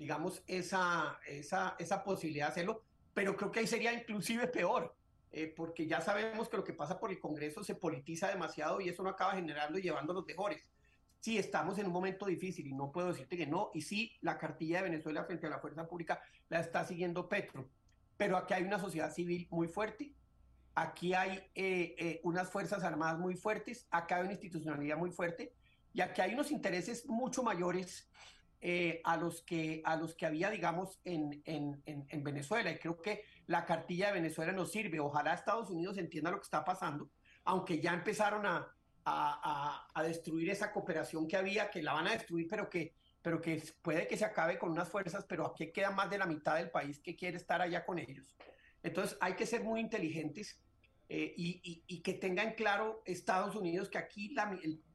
digamos, 0.00 0.42
esa, 0.46 1.20
esa, 1.26 1.76
esa 1.78 2.02
posibilidad 2.02 2.46
de 2.46 2.52
hacerlo, 2.52 2.82
pero 3.12 3.36
creo 3.36 3.52
que 3.52 3.60
ahí 3.60 3.66
sería 3.66 3.92
inclusive 3.92 4.46
peor, 4.46 4.96
eh, 5.30 5.52
porque 5.54 5.86
ya 5.86 6.00
sabemos 6.00 6.48
que 6.48 6.56
lo 6.56 6.64
que 6.64 6.72
pasa 6.72 6.98
por 6.98 7.10
el 7.10 7.20
Congreso 7.20 7.62
se 7.62 7.74
politiza 7.74 8.28
demasiado 8.28 8.80
y 8.80 8.88
eso 8.88 9.02
no 9.02 9.10
acaba 9.10 9.34
generando 9.34 9.78
y 9.78 9.82
llevando 9.82 10.12
a 10.12 10.14
los 10.14 10.24
mejores. 10.24 10.64
Sí, 11.18 11.36
estamos 11.36 11.78
en 11.78 11.84
un 11.84 11.92
momento 11.92 12.24
difícil 12.24 12.66
y 12.66 12.72
no 12.72 12.90
puedo 12.90 13.08
decirte 13.08 13.36
que 13.36 13.46
no, 13.46 13.70
y 13.74 13.82
sí, 13.82 14.16
la 14.22 14.38
cartilla 14.38 14.78
de 14.78 14.84
Venezuela 14.84 15.24
frente 15.24 15.48
a 15.48 15.50
la 15.50 15.58
fuerza 15.58 15.86
pública 15.86 16.22
la 16.48 16.60
está 16.60 16.82
siguiendo 16.86 17.28
Petro, 17.28 17.68
pero 18.16 18.38
aquí 18.38 18.54
hay 18.54 18.62
una 18.62 18.78
sociedad 18.78 19.12
civil 19.12 19.48
muy 19.50 19.68
fuerte, 19.68 20.14
aquí 20.74 21.12
hay 21.12 21.36
eh, 21.54 21.94
eh, 21.98 22.20
unas 22.24 22.48
fuerzas 22.48 22.84
armadas 22.84 23.18
muy 23.18 23.36
fuertes, 23.36 23.86
acá 23.90 24.16
hay 24.16 24.22
una 24.22 24.32
institucionalidad 24.32 24.96
muy 24.96 25.10
fuerte, 25.10 25.52
y 25.92 26.00
aquí 26.00 26.22
hay 26.22 26.32
unos 26.32 26.50
intereses 26.50 27.06
mucho 27.06 27.42
mayores 27.42 28.08
eh, 28.62 29.00
a, 29.04 29.16
los 29.16 29.42
que, 29.42 29.80
a 29.84 29.96
los 29.96 30.14
que 30.14 30.26
había, 30.26 30.50
digamos, 30.50 31.00
en, 31.04 31.42
en, 31.46 31.82
en, 31.86 32.04
en, 32.08 32.22
Venezuela. 32.22 32.70
Y 32.70 32.78
creo 32.78 33.00
que 33.00 33.24
la 33.46 33.64
cartilla 33.64 34.08
de 34.08 34.14
Venezuela 34.14 34.52
nos 34.52 34.70
sirve. 34.70 35.00
Ojalá 35.00 35.32
Estados 35.32 35.70
Unidos 35.70 35.96
entienda 35.96 36.30
lo 36.30 36.36
que 36.38 36.44
está 36.44 36.62
pasando, 36.62 37.10
aunque 37.44 37.80
ya 37.80 37.94
empezaron 37.94 38.44
a, 38.44 38.70
a, 39.06 39.88
a, 39.94 40.02
destruir 40.02 40.50
esa 40.50 40.72
cooperación 40.72 41.26
que 41.26 41.38
había, 41.38 41.70
que 41.70 41.82
la 41.82 41.94
van 41.94 42.08
a 42.08 42.12
destruir, 42.12 42.46
pero 42.48 42.68
que, 42.68 42.94
pero 43.22 43.40
que 43.40 43.62
puede 43.80 44.06
que 44.06 44.18
se 44.18 44.26
acabe 44.26 44.58
con 44.58 44.70
unas 44.70 44.90
fuerzas, 44.90 45.24
pero 45.26 45.46
aquí 45.46 45.72
queda 45.72 45.90
más 45.90 46.10
de 46.10 46.18
la 46.18 46.26
mitad 46.26 46.56
del 46.56 46.70
país 46.70 47.00
que 47.00 47.16
quiere 47.16 47.38
estar 47.38 47.62
allá 47.62 47.86
con 47.86 47.98
ellos. 47.98 48.36
Entonces 48.82 49.16
hay 49.22 49.36
que 49.36 49.46
ser 49.46 49.64
muy 49.64 49.80
inteligentes 49.80 50.60
eh, 51.08 51.32
y, 51.34 51.60
y, 51.64 51.84
y, 51.86 52.02
que 52.02 52.12
tengan 52.12 52.52
claro 52.52 53.02
Estados 53.06 53.56
Unidos 53.56 53.88
que 53.88 53.98
aquí 53.98 54.34
la, 54.34 54.54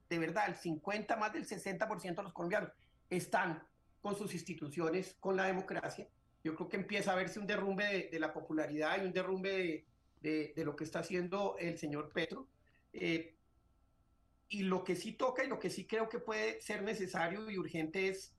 de 0.10 0.20
verdad, 0.20 0.46
el 0.48 0.56
50, 0.56 1.16
más 1.18 1.34
del 1.34 1.48
60% 1.48 2.16
de 2.16 2.24
los 2.24 2.34
colombianos 2.34 2.72
están 3.10 3.68
con 4.02 4.16
sus 4.16 4.34
instituciones, 4.34 5.16
con 5.20 5.36
la 5.36 5.46
democracia, 5.46 6.08
yo 6.44 6.56
creo 6.56 6.70
que 6.70 6.78
empieza 6.78 7.12
a 7.12 7.16
verse 7.16 7.40
un 7.40 7.48
derrumbe 7.48 8.10
de, 8.12 8.20
la 8.20 8.32
popularidad 8.32 9.02
y 9.02 9.06
un 9.06 9.14
derrumbe 9.14 9.86
de, 10.22 10.54
lo 10.58 10.76
que 10.76 10.84
está 10.84 11.00
haciendo 11.00 11.56
el 11.58 11.78
señor 11.80 12.12
Petro. 12.14 12.48
Eh, 12.94 13.36
y 14.48 14.62
lo 14.62 14.84
que 14.84 14.96
sí 14.96 15.14
toca 15.14 15.44
y 15.44 15.48
lo 15.48 15.60
que 15.60 15.72
sí 15.72 15.88
creo 15.88 16.08
que 16.08 16.20
puede 16.20 16.62
ser 16.62 16.84
necesario 16.84 17.50
y 17.50 17.58
urgente 17.58 18.10
es 18.10 18.36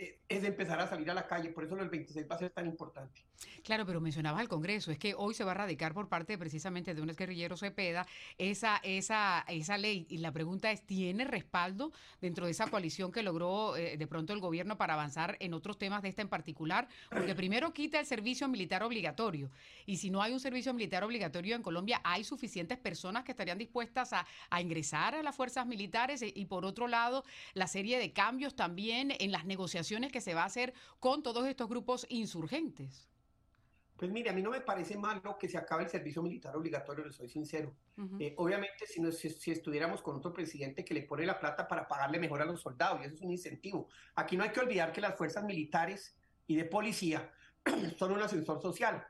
eh, 0.00 0.18
es 0.26 0.44
empezar 0.44 0.80
a 0.80 0.88
salir 0.88 1.10
a 1.10 1.14
la 1.14 1.26
calle. 1.26 1.50
Por 1.50 1.64
eso 1.64 1.78
el 1.78 1.90
26 1.90 2.26
va 2.30 2.36
a 2.36 2.38
ser 2.38 2.50
tan 2.50 2.66
importante. 2.66 3.22
Claro, 3.62 3.86
pero 3.86 4.00
mencionabas 4.00 4.40
al 4.40 4.48
Congreso. 4.48 4.90
Es 4.90 4.98
que 4.98 5.14
hoy 5.14 5.34
se 5.34 5.44
va 5.44 5.52
a 5.52 5.54
radicar 5.54 5.94
por 5.94 6.08
parte 6.08 6.36
precisamente 6.38 6.94
de 6.94 7.02
un 7.02 7.08
guerrillero 7.08 7.56
Cepeda 7.56 8.06
esa, 8.38 8.78
esa, 8.82 9.44
esa 9.48 9.78
ley. 9.78 10.06
Y 10.08 10.18
la 10.18 10.32
pregunta 10.32 10.70
es, 10.70 10.82
¿tiene 10.82 11.24
respaldo 11.24 11.92
dentro 12.20 12.46
de 12.46 12.52
esa 12.52 12.68
coalición 12.68 13.12
que 13.12 13.22
logró 13.22 13.76
eh, 13.76 13.96
de 13.96 14.06
pronto 14.06 14.32
el 14.32 14.40
gobierno 14.40 14.76
para 14.76 14.94
avanzar 14.94 15.36
en 15.40 15.54
otros 15.54 15.78
temas 15.78 16.02
de 16.02 16.08
esta 16.08 16.22
en 16.22 16.28
particular? 16.28 16.88
Porque 17.10 17.34
primero 17.34 17.72
quita 17.72 18.00
el 18.00 18.06
servicio 18.06 18.48
militar 18.48 18.82
obligatorio. 18.82 19.50
Y 19.86 19.98
si 19.98 20.10
no 20.10 20.22
hay 20.22 20.32
un 20.32 20.40
servicio 20.40 20.72
militar 20.72 21.04
obligatorio 21.04 21.54
en 21.54 21.62
Colombia, 21.62 22.00
hay 22.04 22.24
suficientes 22.24 22.78
personas 22.78 23.24
que 23.24 23.32
estarían 23.32 23.58
dispuestas 23.58 24.12
a, 24.12 24.26
a 24.48 24.60
ingresar 24.60 25.14
a 25.14 25.22
las 25.22 25.36
fuerzas 25.36 25.66
militares. 25.66 26.22
Y 26.22 26.44
por 26.46 26.64
otro 26.64 26.88
lado, 26.88 27.24
la 27.54 27.66
serie 27.66 27.98
de 27.98 28.12
cambios 28.12 28.54
también 28.54 29.12
en 29.18 29.32
las 29.32 29.44
negociaciones 29.44 30.12
que 30.12 30.20
se 30.20 30.34
va 30.34 30.42
a 30.42 30.46
hacer 30.46 30.72
con 30.98 31.22
todos 31.22 31.46
estos 31.46 31.68
grupos 31.68 32.06
insurgentes? 32.08 33.09
Pues 34.00 34.10
mire, 34.10 34.30
a 34.30 34.32
mí 34.32 34.40
no 34.40 34.48
me 34.48 34.62
parece 34.62 34.96
malo 34.96 35.36
que 35.38 35.46
se 35.46 35.58
acabe 35.58 35.82
el 35.82 35.90
servicio 35.90 36.22
militar 36.22 36.56
obligatorio, 36.56 37.04
le 37.04 37.12
soy 37.12 37.28
sincero. 37.28 37.76
Eh, 38.18 38.32
obviamente, 38.38 38.86
si, 38.86 39.02
si, 39.12 39.50
estuviéramos 39.50 40.00
con 40.00 40.16
otro 40.16 40.32
presidente 40.32 40.86
que 40.86 40.94
le 40.94 41.02
pone 41.02 41.26
la 41.26 41.38
plata 41.38 41.68
para 41.68 41.86
pagarle 41.86 42.18
mejor 42.18 42.40
a 42.40 42.46
los 42.46 42.62
soldados, 42.62 43.02
y 43.02 43.04
eso 43.04 43.16
es 43.16 43.20
un 43.20 43.30
incentivo. 43.30 43.88
Aquí 44.14 44.38
no 44.38 44.44
hay 44.44 44.52
que 44.52 44.60
olvidar 44.60 44.90
que 44.90 45.02
las 45.02 45.18
fuerzas 45.18 45.44
militares 45.44 46.16
y 46.46 46.56
de 46.56 46.64
policía 46.64 47.30
son 47.98 48.12
un 48.12 48.22
ascensor 48.22 48.62
social. 48.62 49.06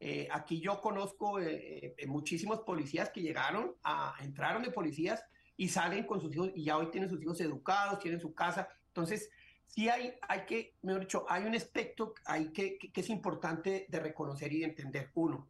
Eh, 0.00 0.26
aquí 0.32 0.60
yo 0.60 0.80
conozco 0.80 1.38
eh, 1.38 1.94
muchísimos 2.08 2.62
policías 2.62 3.10
que 3.10 3.22
llegaron, 3.22 3.76
a, 3.84 4.16
entraron 4.22 4.64
de 4.64 4.72
policías 4.72 5.24
y 5.56 5.68
salen 5.68 6.04
con 6.04 6.20
sus 6.20 6.34
hijos 6.34 6.50
y 6.52 6.64
ya 6.64 6.78
hoy 6.78 6.90
tienen 6.90 7.08
sus 7.08 7.22
hijos 7.22 7.40
educados, 7.40 8.00
tienen 8.00 8.18
su 8.18 8.34
casa. 8.34 8.68
Entonces, 8.88 9.30
sí 9.66 9.88
hay, 9.88 10.14
hay 10.28 10.46
que, 10.46 10.76
mejor 10.82 11.02
dicho, 11.02 11.26
hay 11.28 11.44
un 11.44 11.54
aspecto 11.54 12.14
hay 12.24 12.48
que, 12.52 12.78
que, 12.78 13.00
es 13.00 13.10
importante 13.10 13.86
de 13.88 14.00
reconocer 14.00 14.52
y 14.52 14.60
de 14.60 14.66
entender. 14.66 15.10
Uno, 15.14 15.48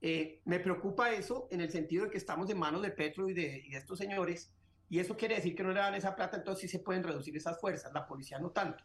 eh, 0.00 0.40
me 0.44 0.60
preocupa 0.60 1.12
eso 1.12 1.48
en 1.50 1.60
el 1.60 1.70
sentido 1.70 2.04
de 2.04 2.10
que 2.10 2.18
estamos 2.18 2.50
en 2.50 2.58
manos 2.58 2.82
de 2.82 2.90
Petro 2.90 3.28
y 3.28 3.34
de, 3.34 3.64
estos 3.70 3.98
señores, 3.98 4.52
y 4.90 4.98
eso 4.98 5.16
quiere 5.16 5.36
decir 5.36 5.54
que 5.54 5.62
no 5.62 5.70
le 5.70 5.80
dan 5.80 5.94
esa 5.94 6.14
plata, 6.14 6.36
entonces 6.36 6.62
sí 6.62 6.68
se 6.68 6.82
pueden 6.82 7.02
reducir 7.02 7.36
esas 7.36 7.58
fuerzas, 7.60 7.92
la 7.92 8.06
policía 8.06 8.38
no 8.38 8.50
tanto. 8.50 8.84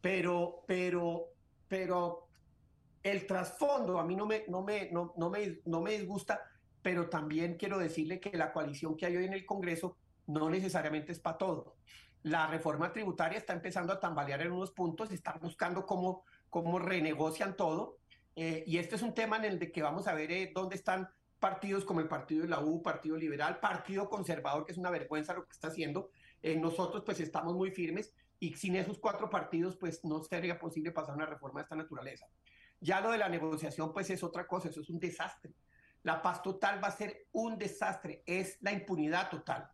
Pero, 0.00 0.62
pero, 0.66 1.32
pero 1.68 2.28
el 3.02 3.26
trasfondo 3.26 3.98
a 3.98 4.04
mí 4.04 4.16
no 4.16 4.24
me, 4.24 4.44
no 4.48 4.62
me, 4.62 4.90
no, 4.90 5.30
me, 5.30 5.60
no 5.64 5.80
me 5.80 5.98
disgusta, 5.98 6.40
pero 6.80 7.08
también 7.08 7.56
quiero 7.56 7.78
decirle 7.78 8.20
que 8.20 8.36
la 8.36 8.52
coalición 8.52 8.96
que 8.96 9.06
hay 9.06 9.16
hoy 9.16 9.24
en 9.24 9.34
el 9.34 9.44
Congreso 9.44 9.96
no 10.28 10.48
necesariamente 10.48 11.12
es 11.12 11.20
para 11.20 11.38
todo 11.38 11.76
la 12.26 12.48
reforma 12.48 12.92
tributaria 12.92 13.38
está 13.38 13.52
empezando 13.52 13.92
a 13.92 14.00
tambalear 14.00 14.42
en 14.42 14.50
unos 14.50 14.72
puntos, 14.72 15.12
están 15.12 15.38
buscando 15.40 15.86
cómo, 15.86 16.24
cómo 16.50 16.80
renegocian 16.80 17.54
todo. 17.54 17.98
Eh, 18.34 18.64
y 18.66 18.78
este 18.78 18.96
es 18.96 19.02
un 19.02 19.14
tema 19.14 19.36
en 19.36 19.44
el 19.44 19.60
de 19.60 19.70
que 19.70 19.80
vamos 19.80 20.08
a 20.08 20.14
ver 20.14 20.32
eh, 20.32 20.50
dónde 20.52 20.74
están 20.74 21.08
partidos 21.38 21.84
como 21.84 22.00
el 22.00 22.08
Partido 22.08 22.42
de 22.42 22.48
la 22.48 22.58
U, 22.58 22.82
Partido 22.82 23.16
Liberal, 23.16 23.60
Partido 23.60 24.10
Conservador, 24.10 24.66
que 24.66 24.72
es 24.72 24.78
una 24.78 24.90
vergüenza 24.90 25.34
lo 25.34 25.44
que 25.46 25.52
está 25.52 25.68
haciendo. 25.68 26.10
Eh, 26.42 26.56
nosotros 26.56 27.04
pues 27.06 27.20
estamos 27.20 27.54
muy 27.54 27.70
firmes 27.70 28.12
y 28.40 28.54
sin 28.54 28.74
esos 28.74 28.98
cuatro 28.98 29.30
partidos 29.30 29.76
pues 29.76 30.04
no 30.04 30.20
sería 30.24 30.58
posible 30.58 30.90
pasar 30.90 31.14
una 31.14 31.26
reforma 31.26 31.60
de 31.60 31.62
esta 31.62 31.76
naturaleza. 31.76 32.26
Ya 32.80 33.00
lo 33.00 33.12
de 33.12 33.18
la 33.18 33.28
negociación 33.28 33.92
pues 33.92 34.10
es 34.10 34.24
otra 34.24 34.48
cosa, 34.48 34.68
eso 34.68 34.80
es 34.80 34.90
un 34.90 34.98
desastre. 34.98 35.52
La 36.02 36.20
paz 36.20 36.42
total 36.42 36.82
va 36.82 36.88
a 36.88 36.96
ser 36.96 37.28
un 37.30 37.56
desastre, 37.56 38.24
es 38.26 38.58
la 38.62 38.72
impunidad 38.72 39.30
total. 39.30 39.70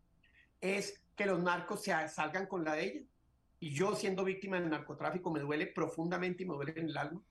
Es 0.61 1.02
que 1.15 1.25
los 1.25 1.41
narcos 1.41 1.83
se 1.83 1.91
salgan 2.09 2.47
con 2.47 2.63
la 2.63 2.73
de 2.73 2.85
ella. 2.85 3.01
Y 3.59 3.73
yo 3.73 3.95
siendo 3.95 4.23
víctima 4.23 4.59
del 4.59 4.69
narcotráfico 4.69 5.31
me 5.31 5.39
duele 5.39 5.67
profundamente 5.67 6.43
y 6.43 6.45
me 6.45 6.55
duele 6.55 6.73
en 6.75 6.89
el 6.89 6.97
alma. 6.97 7.21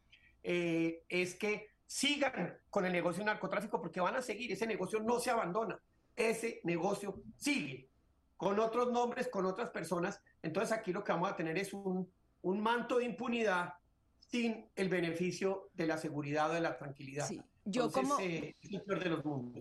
Eh, 0.42 1.04
es 1.08 1.34
que 1.34 1.70
sigan 1.86 2.58
con 2.70 2.86
el 2.86 2.92
negocio 2.92 3.18
del 3.18 3.26
narcotráfico 3.26 3.80
porque 3.80 4.00
van 4.00 4.16
a 4.16 4.22
seguir. 4.22 4.50
Ese 4.52 4.66
negocio 4.66 5.00
no 5.00 5.18
se 5.18 5.30
abandona. 5.30 5.78
Ese 6.16 6.60
negocio 6.64 7.22
sigue 7.36 7.88
con 8.36 8.58
otros 8.58 8.90
nombres, 8.90 9.28
con 9.28 9.46
otras 9.46 9.70
personas. 9.70 10.20
Entonces 10.42 10.72
aquí 10.72 10.92
lo 10.92 11.04
que 11.04 11.12
vamos 11.12 11.30
a 11.30 11.36
tener 11.36 11.58
es 11.58 11.72
un, 11.72 12.10
un 12.42 12.60
manto 12.60 12.98
de 12.98 13.04
impunidad 13.04 13.74
sin 14.18 14.70
el 14.74 14.88
beneficio 14.88 15.70
de 15.74 15.86
la 15.86 15.98
seguridad 15.98 16.50
o 16.50 16.54
de 16.54 16.60
la 16.60 16.76
tranquilidad. 16.76 17.28
Yo 17.64 17.92
como, 17.92 18.18
eh, 18.18 18.56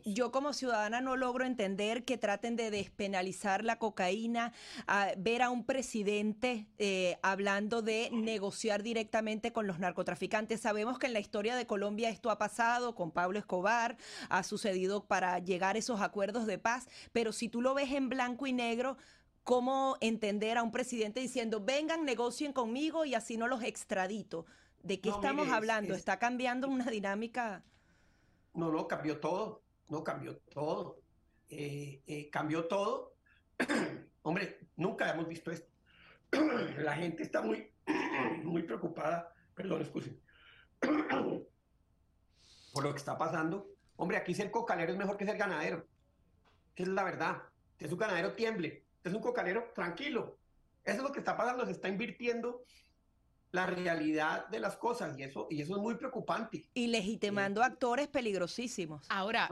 yo 0.05 0.31
como 0.31 0.53
ciudadana 0.53 1.01
no 1.01 1.15
logro 1.17 1.46
entender 1.46 2.03
que 2.03 2.17
traten 2.17 2.55
de 2.55 2.72
despenalizar 2.72 3.63
la 3.63 3.77
cocaína, 3.77 4.53
ver 5.17 5.43
a 5.43 5.51
un 5.51 5.65
presidente 5.65 6.67
eh, 6.79 7.20
hablando 7.22 7.84
de 7.84 8.10
negociar 8.12 8.81
directamente 8.81 9.53
con 9.53 9.67
los 9.67 9.77
narcotraficantes. 9.77 10.62
Sabemos 10.62 10.98
que 10.98 11.05
en 11.05 11.13
la 11.13 11.20
historia 11.20 11.55
de 11.55 11.67
Colombia 11.67 12.10
esto 12.10 12.31
ha 12.31 12.39
pasado 12.39 12.96
con 12.96 13.12
Pablo 13.12 13.38
Escobar, 13.38 13.98
ha 14.29 14.41
sucedido 14.41 15.05
para 15.05 15.38
llegar 15.38 15.75
a 15.75 15.79
esos 15.79 16.01
acuerdos 16.01 16.48
de 16.48 16.58
paz, 16.58 16.88
pero 17.12 17.31
si 17.31 17.50
tú 17.50 17.62
lo 17.62 17.75
ves 17.75 17.91
en 17.91 18.10
blanco 18.10 18.48
y 18.48 18.53
negro, 18.53 18.98
¿cómo 19.43 19.98
entender 20.01 20.58
a 20.58 20.63
un 20.63 20.72
presidente 20.72 21.20
diciendo, 21.20 21.63
vengan, 21.63 22.03
negocien 22.03 22.51
conmigo 22.51 23.05
y 23.05 23.13
así 23.13 23.38
no 23.38 23.48
los 23.48 23.62
extradito? 23.63 24.48
¿De 24.81 25.00
qué 25.00 25.10
estamos 25.10 25.50
hablando? 25.50 25.93
¿Está 25.93 26.17
cambiando 26.17 26.67
una 26.67 26.89
dinámica? 26.89 27.63
No, 28.53 28.72
no, 28.72 28.88
cambió 28.88 29.20
todo, 29.20 29.63
no 29.89 30.03
cambió 30.03 30.38
todo. 30.38 31.01
Eh, 31.50 32.01
eh, 32.05 32.29
cambió 32.29 32.67
todo. 32.67 33.15
Hombre, 34.24 34.60
nunca 34.75 35.10
hemos 35.12 35.27
visto 35.27 35.51
esto. 35.51 35.72
La 36.77 36.96
gente 36.96 37.24
está 37.24 37.41
muy, 37.41 37.72
muy 38.43 38.63
preocupada, 38.63 39.34
perdón, 39.53 39.81
excusen, 39.81 40.20
por 42.74 42.84
lo 42.84 42.91
que 42.91 42.98
está 42.98 43.17
pasando. 43.17 43.67
Hombre, 43.96 44.17
aquí 44.17 44.34
ser 44.34 44.50
cocalero 44.50 44.91
es 44.91 44.98
mejor 44.98 45.17
que 45.17 45.25
ser 45.25 45.38
ganadero. 45.38 45.86
Es 46.75 46.88
la 46.88 47.03
verdad. 47.03 47.43
Es 47.77 47.91
un 47.91 48.00
ganadero 48.00 48.34
tiemble. 48.34 48.86
Es 49.03 49.13
un 49.13 49.22
cocalero 49.22 49.72
tranquilo. 49.75 50.39
Eso 50.84 50.98
es 50.98 51.03
lo 51.03 51.12
que 51.12 51.20
está 51.20 51.36
pasando. 51.38 51.65
Se 51.65 51.72
está 51.72 51.89
invirtiendo 51.89 52.63
la 53.51 53.65
realidad 53.65 54.48
de 54.48 54.60
las 54.60 54.77
cosas 54.77 55.17
y 55.17 55.24
eso, 55.24 55.48
y 55.50 55.62
eso 55.62 55.75
es 55.75 55.81
muy 55.81 55.96
preocupante. 55.96 56.65
Y 56.74 56.88
legitimando 56.88 57.62
actores 57.63 58.08
peligrosísimos. 58.08 59.05
Ahora, 59.10 59.50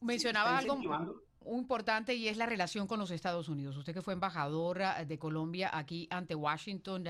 mencionaba 0.00 0.58
algo 0.58 0.76
muy 0.76 1.58
importante 1.58 2.14
y 2.14 2.28
es 2.28 2.36
la 2.36 2.46
relación 2.46 2.86
con 2.86 2.98
los 2.98 3.10
Estados 3.10 3.48
Unidos. 3.48 3.76
Usted 3.76 3.94
que 3.94 4.02
fue 4.02 4.12
embajadora 4.12 5.04
de 5.04 5.18
Colombia 5.18 5.70
aquí 5.72 6.06
ante 6.10 6.34
Washington 6.34 7.04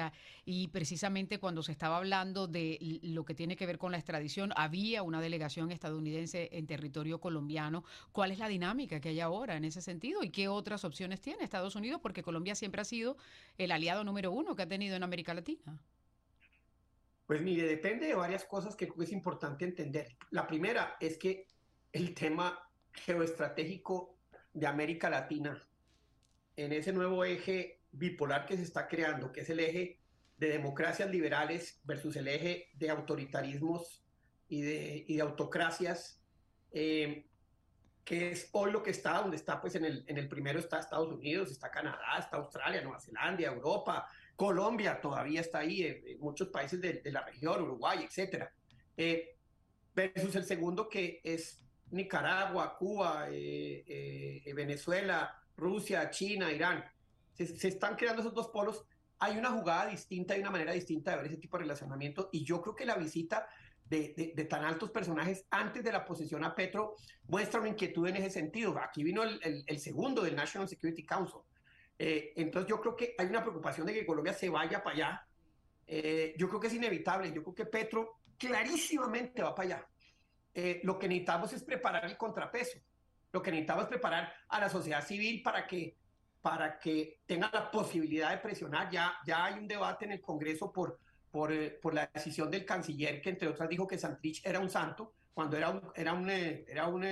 y 0.44 0.68
precisamente 0.68 1.38
cuando 1.38 1.62
se 1.62 1.72
estaba 1.72 1.96
hablando 1.96 2.46
de 2.46 3.00
lo 3.02 3.24
que 3.24 3.34
tiene 3.34 3.56
que 3.56 3.66
ver 3.66 3.78
con 3.78 3.92
la 3.92 3.98
extradición, 3.98 4.52
había 4.56 5.02
una 5.02 5.20
delegación 5.20 5.72
estadounidense 5.72 6.50
en 6.52 6.66
territorio 6.66 7.20
colombiano. 7.20 7.84
¿Cuál 8.12 8.30
es 8.30 8.38
la 8.38 8.48
dinámica 8.48 9.00
que 9.00 9.10
hay 9.10 9.20
ahora 9.20 9.56
en 9.56 9.64
ese 9.64 9.80
sentido 9.82 10.22
y 10.22 10.30
qué 10.30 10.48
otras 10.48 10.84
opciones 10.84 11.20
tiene 11.20 11.42
Estados 11.42 11.74
Unidos? 11.74 12.00
Porque 12.00 12.22
Colombia 12.22 12.54
siempre 12.54 12.80
ha 12.80 12.84
sido 12.84 13.16
el 13.56 13.72
aliado 13.72 14.04
número 14.04 14.30
uno 14.30 14.54
que 14.54 14.62
ha 14.62 14.68
tenido 14.68 14.96
en 14.96 15.02
América 15.02 15.34
Latina. 15.34 15.78
Pues 17.28 17.42
mire, 17.42 17.68
depende 17.68 18.06
de 18.06 18.14
varias 18.14 18.46
cosas 18.46 18.74
que 18.74 18.90
es 18.98 19.12
importante 19.12 19.66
entender. 19.66 20.16
La 20.30 20.46
primera 20.46 20.96
es 20.98 21.18
que 21.18 21.46
el 21.92 22.14
tema 22.14 22.58
geoestratégico 22.90 24.16
de 24.54 24.66
América 24.66 25.10
Latina, 25.10 25.62
en 26.56 26.72
ese 26.72 26.90
nuevo 26.90 27.26
eje 27.26 27.82
bipolar 27.92 28.46
que 28.46 28.56
se 28.56 28.62
está 28.62 28.88
creando, 28.88 29.30
que 29.30 29.42
es 29.42 29.50
el 29.50 29.60
eje 29.60 30.00
de 30.38 30.48
democracias 30.48 31.10
liberales 31.10 31.82
versus 31.84 32.16
el 32.16 32.28
eje 32.28 32.70
de 32.72 32.88
autoritarismos 32.88 34.02
y 34.48 34.62
de, 34.62 35.04
y 35.06 35.16
de 35.16 35.20
autocracias, 35.20 36.24
eh, 36.72 37.26
que 38.06 38.30
es 38.30 38.48
hoy 38.52 38.72
lo 38.72 38.82
que 38.82 38.92
está, 38.92 39.20
donde 39.20 39.36
está, 39.36 39.60
pues 39.60 39.74
en 39.74 39.84
el, 39.84 40.02
en 40.06 40.16
el 40.16 40.30
primero 40.30 40.58
está 40.58 40.78
Estados 40.78 41.12
Unidos, 41.12 41.50
está 41.50 41.70
Canadá, 41.70 42.16
está 42.18 42.38
Australia, 42.38 42.80
Nueva 42.80 43.00
Zelanda, 43.00 43.42
Europa, 43.42 44.08
Colombia 44.38 45.00
todavía 45.00 45.40
está 45.40 45.58
ahí, 45.58 45.82
eh, 45.82 46.16
muchos 46.20 46.46
países 46.46 46.80
de, 46.80 47.02
la 47.10 47.24
región, 47.24 47.60
Uruguay, 47.60 48.04
etcétera. 48.04 48.54
Eh, 48.96 49.36
versus 49.92 50.36
el 50.36 50.44
segundo 50.44 50.88
que 50.88 51.20
es 51.24 51.60
Nicaragua, 51.90 52.76
Cuba, 52.78 53.26
eh, 53.32 54.44
Venezuela, 54.54 55.42
Rusia, 55.56 56.08
China, 56.10 56.52
Irán. 56.52 56.84
Se, 57.32 57.66
están 57.66 57.96
creando 57.96 58.22
esos 58.22 58.32
dos 58.32 58.50
polos. 58.50 58.84
Hay 59.18 59.36
una 59.36 59.50
jugada 59.50 59.86
distinta, 59.86 60.34
hay 60.34 60.40
una 60.40 60.52
manera 60.52 60.70
distinta 60.70 61.10
de 61.10 61.16
ver 61.16 61.26
ese 61.26 61.38
tipo 61.38 61.56
de 61.56 61.64
relacionamiento 61.64 62.28
y 62.30 62.44
yo 62.44 62.62
creo 62.62 62.76
que 62.76 62.86
la 62.86 62.94
visita 62.94 63.48
de, 63.86 64.46
tan 64.48 64.64
altos 64.64 64.92
personajes 64.92 65.46
antes 65.50 65.82
de 65.82 65.90
la 65.90 66.04
posesión 66.04 66.44
a 66.44 66.54
Petro 66.54 66.94
muestra 67.26 67.58
una 67.58 67.70
inquietud 67.70 68.06
en 68.06 68.14
ese 68.14 68.30
sentido. 68.30 68.78
Aquí 68.78 69.02
vino 69.02 69.24
el, 69.24 69.64
el 69.66 69.80
segundo 69.80 70.22
del 70.22 70.36
National 70.36 70.68
Security 70.68 71.04
Council, 71.04 71.40
eh, 71.98 72.32
entonces 72.36 72.68
yo 72.68 72.80
creo 72.80 72.94
que 72.96 73.14
hay 73.18 73.26
una 73.26 73.42
preocupación 73.42 73.86
de 73.86 73.94
que 73.94 74.06
Colombia 74.06 74.32
se 74.32 74.48
vaya 74.48 74.82
para 74.82 74.96
allá 74.96 75.24
Eh, 75.90 76.34
yo 76.36 76.48
creo 76.48 76.60
que 76.60 76.66
es 76.66 76.74
inevitable, 76.74 77.32
yo 77.32 77.42
creo 77.42 77.54
que 77.54 77.64
Petro 77.64 78.20
clarísimamente 78.36 79.42
va 79.42 79.54
para 79.54 79.66
allá. 79.66 79.88
Eh, 80.52 80.80
lo 80.84 80.98
que 80.98 81.08
necesitamos 81.08 81.52
es 81.54 81.62
preparar 81.64 82.04
el 82.04 82.16
contrapeso, 82.16 82.78
lo 83.32 83.40
que 83.40 83.50
necesitamos 83.50 83.84
es 83.84 83.88
preparar 83.88 84.30
a 84.48 84.60
la 84.60 84.68
sociedad 84.68 85.02
civil 85.02 85.40
para 85.42 85.66
que, 85.66 85.96
para 86.42 86.78
que 86.78 87.20
tenga 87.26 87.50
la 87.50 87.70
posibilidad 87.70 88.30
de 88.32 88.38
presionar. 88.38 88.90
Ya, 88.90 89.14
ya 89.26 89.46
hay 89.46 89.54
un 89.58 89.66
debate 89.66 90.04
en 90.04 90.12
el 90.12 90.20
Congreso 90.20 90.70
por, 90.70 90.98
por, 91.30 91.52
eh, 91.52 91.70
por 91.80 91.94
la 91.94 92.06
decisión 92.12 92.50
del 92.50 92.66
canciller, 92.66 93.22
que 93.22 93.30
entre 93.30 93.48
otras 93.48 93.68
dijo 93.68 93.86
que 93.86 93.96
Santrich 93.96 94.44
era 94.44 94.60
un 94.60 94.68
santo, 94.68 95.14
cuando 95.32 95.56
era 95.56 95.70
un, 95.70 95.80
era 95.94 96.12
un, 96.12 96.28
era 96.28 96.86
un 96.86 97.02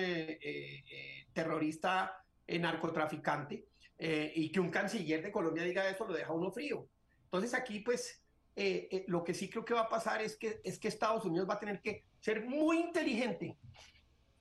terrorista 1.32 2.22
narcotraficante, 2.46 3.68
y 3.98 4.50
que 4.52 4.60
un 4.60 4.70
canciller 4.70 5.22
de 5.22 5.32
Colombia 5.32 5.64
diga 5.64 5.88
eso 5.88 6.06
lo 6.06 6.14
deja 6.14 6.32
uno 6.32 6.50
frío. 6.50 6.86
Entonces 7.24 7.54
aquí 7.54 7.80
pues 7.80 8.22
eh, 8.58 8.88
eh, 8.90 9.04
lo 9.08 9.22
que 9.22 9.34
sí 9.34 9.50
creo 9.50 9.66
que 9.66 9.74
va 9.74 9.82
a 9.82 9.88
pasar 9.88 10.22
es 10.22 10.34
que, 10.36 10.62
es 10.64 10.78
que 10.78 10.88
Estados 10.88 11.26
Unidos 11.26 11.46
va 11.48 11.54
a 11.54 11.60
tener 11.60 11.82
que 11.82 12.04
ser 12.20 12.46
muy 12.46 12.78
inteligente 12.78 13.54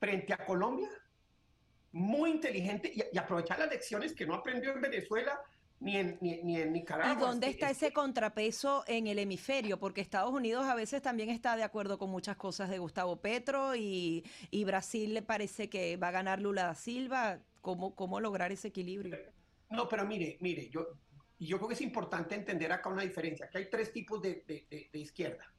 frente 0.00 0.32
a 0.32 0.38
Colombia, 0.38 0.88
muy 1.92 2.30
inteligente 2.30 2.90
y, 2.94 3.18
aprovechar 3.18 3.58
las 3.58 3.68
lecciones 3.68 4.14
que 4.14 4.24
no 4.24 4.34
aprendió 4.34 4.72
en 4.72 4.80
Venezuela 4.80 5.38
ni 5.80 5.98
en, 5.98 6.16
ni, 6.22 6.58
en 6.58 6.72
Nicaragua. 6.72 7.12
¿Y 7.12 7.16
dónde 7.16 7.48
está 7.48 7.68
ese 7.68 7.92
contrapeso 7.92 8.84
en 8.86 9.06
el 9.06 9.18
hemisferio? 9.18 9.78
Porque 9.78 10.00
Estados 10.00 10.32
Unidos 10.32 10.64
a 10.64 10.74
veces 10.74 11.02
también 11.02 11.28
está 11.28 11.54
de 11.54 11.64
acuerdo 11.64 11.98
con 11.98 12.08
muchas 12.08 12.36
cosas 12.36 12.70
de 12.70 12.78
Gustavo 12.78 13.16
Petro 13.20 13.76
y, 13.76 14.24
y 14.50 14.64
Brasil 14.64 15.12
le 15.12 15.20
parece 15.20 15.68
que 15.68 15.98
va 15.98 16.08
a 16.08 16.12
ganar 16.12 16.40
Lula 16.40 16.64
da 16.64 16.74
Silva. 16.74 17.40
¿Cómo, 17.60 17.94
¿Cómo 17.94 18.18
lograr 18.20 18.50
ese 18.50 18.68
equilibrio? 18.68 19.18
No, 19.70 19.88
pero 19.88 20.04
mire, 20.04 20.38
mire, 20.40 20.68
yo, 20.68 20.86
yo 21.38 21.56
creo 21.58 21.68
que 21.68 21.74
es 21.74 21.80
importante 21.80 22.34
entender 22.34 22.72
acá 22.72 22.88
una 22.88 23.02
diferencia, 23.02 23.48
que 23.48 23.58
hay 23.58 23.70
tres 23.70 23.92
tipos 23.92 24.22
de, 24.22 24.44
de, 24.46 24.88
de, 24.92 24.98
izquierda. 24.98 25.52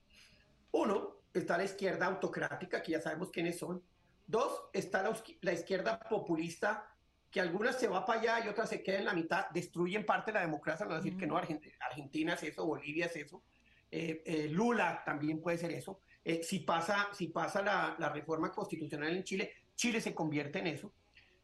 Uno, 0.71 1.17
está 1.33 1.57
la 1.57 1.65
izquierda 1.65 2.05
autocrática, 2.05 2.81
que 2.81 2.93
ya 2.93 3.01
sabemos 3.01 3.29
quiénes 3.31 3.57
son. 3.57 3.83
Dos, 4.25 4.69
está 4.73 5.03
la, 5.03 5.15
la, 5.41 5.53
izquierda 5.53 5.99
populista, 5.99 6.89
que 7.29 7.41
algunas 7.41 7.79
se 7.79 7.87
va 7.87 8.05
para 8.05 8.19
allá 8.19 8.45
y 8.45 8.49
otras 8.49 8.69
se 8.69 8.81
quedan 8.81 9.01
en 9.01 9.05
la 9.05 9.13
mitad, 9.13 9.49
destruyen 9.49 10.05
parte 10.05 10.31
de 10.31 10.39
la 10.39 10.45
democracia, 10.45 10.85
no 10.85 10.95
decir 10.95 11.17
que 11.17 11.27
no, 11.27 11.37
Argentina, 11.37 12.33
es 12.33 12.43
eso, 12.43 12.65
Bolivia 12.65 13.05
es 13.05 13.15
eso, 13.15 13.43
eh, 13.91 14.21
eh, 14.25 14.47
Lula 14.49 15.03
también 15.05 15.41
puede 15.41 15.57
ser 15.57 15.71
eso. 15.71 16.01
Eh, 16.23 16.43
si 16.43 16.59
pasa, 16.59 17.09
si 17.13 17.27
pasa 17.27 17.61
la, 17.61 17.95
la 17.99 18.09
reforma 18.09 18.51
constitucional 18.51 19.15
en 19.15 19.23
Chile, 19.23 19.53
Chile 19.75 20.01
se 20.01 20.13
convierte 20.13 20.59
en 20.59 20.67
eso 20.67 20.91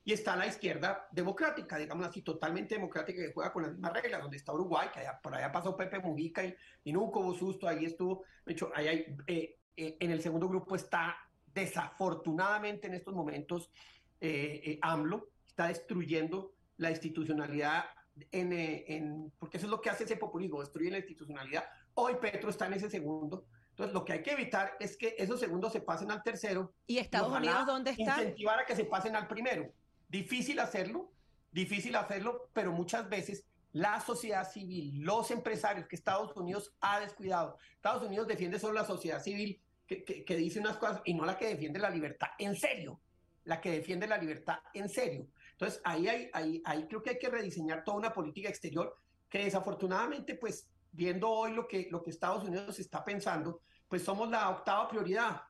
y 0.05 0.11
está 0.11 0.35
la 0.35 0.47
izquierda 0.47 1.07
democrática, 1.11 1.77
digamos 1.77 2.05
así, 2.05 2.21
totalmente 2.21 2.75
democrática, 2.75 3.21
que 3.21 3.31
juega 3.31 3.53
con 3.53 3.63
las 3.63 3.71
mismas 3.71 3.93
reglas, 3.93 4.21
donde 4.21 4.37
está 4.37 4.53
Uruguay, 4.53 4.89
que 4.93 5.01
por 5.21 5.33
allá 5.33 5.51
pasó 5.51 5.77
Pepe 5.77 5.99
Mujica 5.99 6.43
y, 6.43 6.55
y 6.83 6.91
nunca 6.91 7.19
hubo 7.19 7.33
susto, 7.33 7.67
ahí 7.67 7.85
estuvo, 7.85 8.23
de 8.45 8.53
hecho, 8.53 8.71
ahí 8.75 8.87
hay, 8.87 9.15
eh, 9.27 9.57
eh, 9.77 9.97
en 9.99 10.11
el 10.11 10.21
segundo 10.21 10.49
grupo 10.49 10.75
está 10.75 11.15
desafortunadamente 11.53 12.87
en 12.87 12.95
estos 12.95 13.13
momentos 13.13 13.71
eh, 14.19 14.77
AMLO, 14.81 15.29
está 15.47 15.67
destruyendo 15.67 16.53
la 16.77 16.89
institucionalidad, 16.89 17.85
en, 18.31 18.51
en, 18.51 19.31
porque 19.39 19.57
eso 19.57 19.67
es 19.67 19.71
lo 19.71 19.81
que 19.81 19.89
hace 19.89 20.03
ese 20.03 20.17
populismo, 20.17 20.59
destruye 20.59 20.91
la 20.91 20.97
institucionalidad. 20.97 21.63
Hoy 21.95 22.15
Petro 22.21 22.49
está 22.49 22.67
en 22.67 22.73
ese 22.73 22.89
segundo, 22.89 23.45
entonces, 23.69 23.93
lo 23.95 24.05
que 24.05 24.13
hay 24.13 24.21
que 24.21 24.33
evitar 24.33 24.77
es 24.79 24.95
que 24.95 25.15
esos 25.17 25.39
segundos 25.39 25.73
se 25.73 25.81
pasen 25.81 26.11
al 26.11 26.21
tercero. 26.21 26.75
¿Y 26.85 26.99
Estados 26.99 27.35
Unidos 27.35 27.65
dónde 27.65 27.89
está? 27.89 28.21
Incentivar 28.21 28.59
a 28.59 28.65
que 28.65 28.75
se 28.75 28.85
pasen 28.85 29.15
al 29.15 29.27
primero. 29.27 29.73
Difícil 30.13 30.59
hacerlo, 30.59 31.11
difícil 31.51 31.95
hacerlo, 31.95 32.51
pero 32.53 32.71
muchas 32.71 33.09
veces 33.09 33.47
la 33.71 33.99
sociedad 33.99 34.47
civil, 34.47 35.01
los 35.01 35.31
empresarios 35.31 35.87
que 35.87 35.95
Estados 35.95 36.37
Unidos 36.37 36.71
ha 36.81 36.99
descuidado. 36.99 37.57
Estados 37.73 38.03
Unidos 38.03 38.27
defiende 38.27 38.59
solo 38.59 38.73
la 38.75 38.85
sociedad 38.85 39.19
civil 39.23 39.59
que, 39.87 40.23
dice 40.37 40.59
unas 40.59 40.77
cosas 40.77 41.01
y 41.03 41.15
no 41.15 41.25
la 41.25 41.35
que 41.35 41.47
defiende 41.47 41.79
la 41.79 41.89
libertad 41.89 42.27
en 42.37 42.55
serio, 42.55 43.01
la 43.45 43.59
que 43.59 43.71
defiende 43.71 44.05
la 44.05 44.19
libertad 44.19 44.59
en 44.75 44.87
serio. 44.87 45.29
Entonces 45.53 45.81
ahí, 45.83 46.07
hay, 46.07 46.61
ahí, 46.63 46.85
creo 46.87 47.01
que 47.01 47.09
hay 47.09 47.17
que 47.17 47.29
rediseñar 47.29 47.83
toda 47.83 47.97
una 47.97 48.13
política 48.13 48.49
exterior 48.49 48.95
que 49.27 49.45
desafortunadamente, 49.45 50.35
pues 50.35 50.69
viendo 50.91 51.27
hoy 51.27 51.53
lo 51.53 51.67
que, 51.67 51.87
lo 51.89 52.03
que 52.03 52.11
Estados 52.11 52.43
Unidos 52.43 52.77
está 52.77 53.03
pensando, 53.03 53.61
pues 53.87 54.03
somos 54.03 54.29
la 54.29 54.47
octava 54.51 54.87
prioridad. 54.87 55.41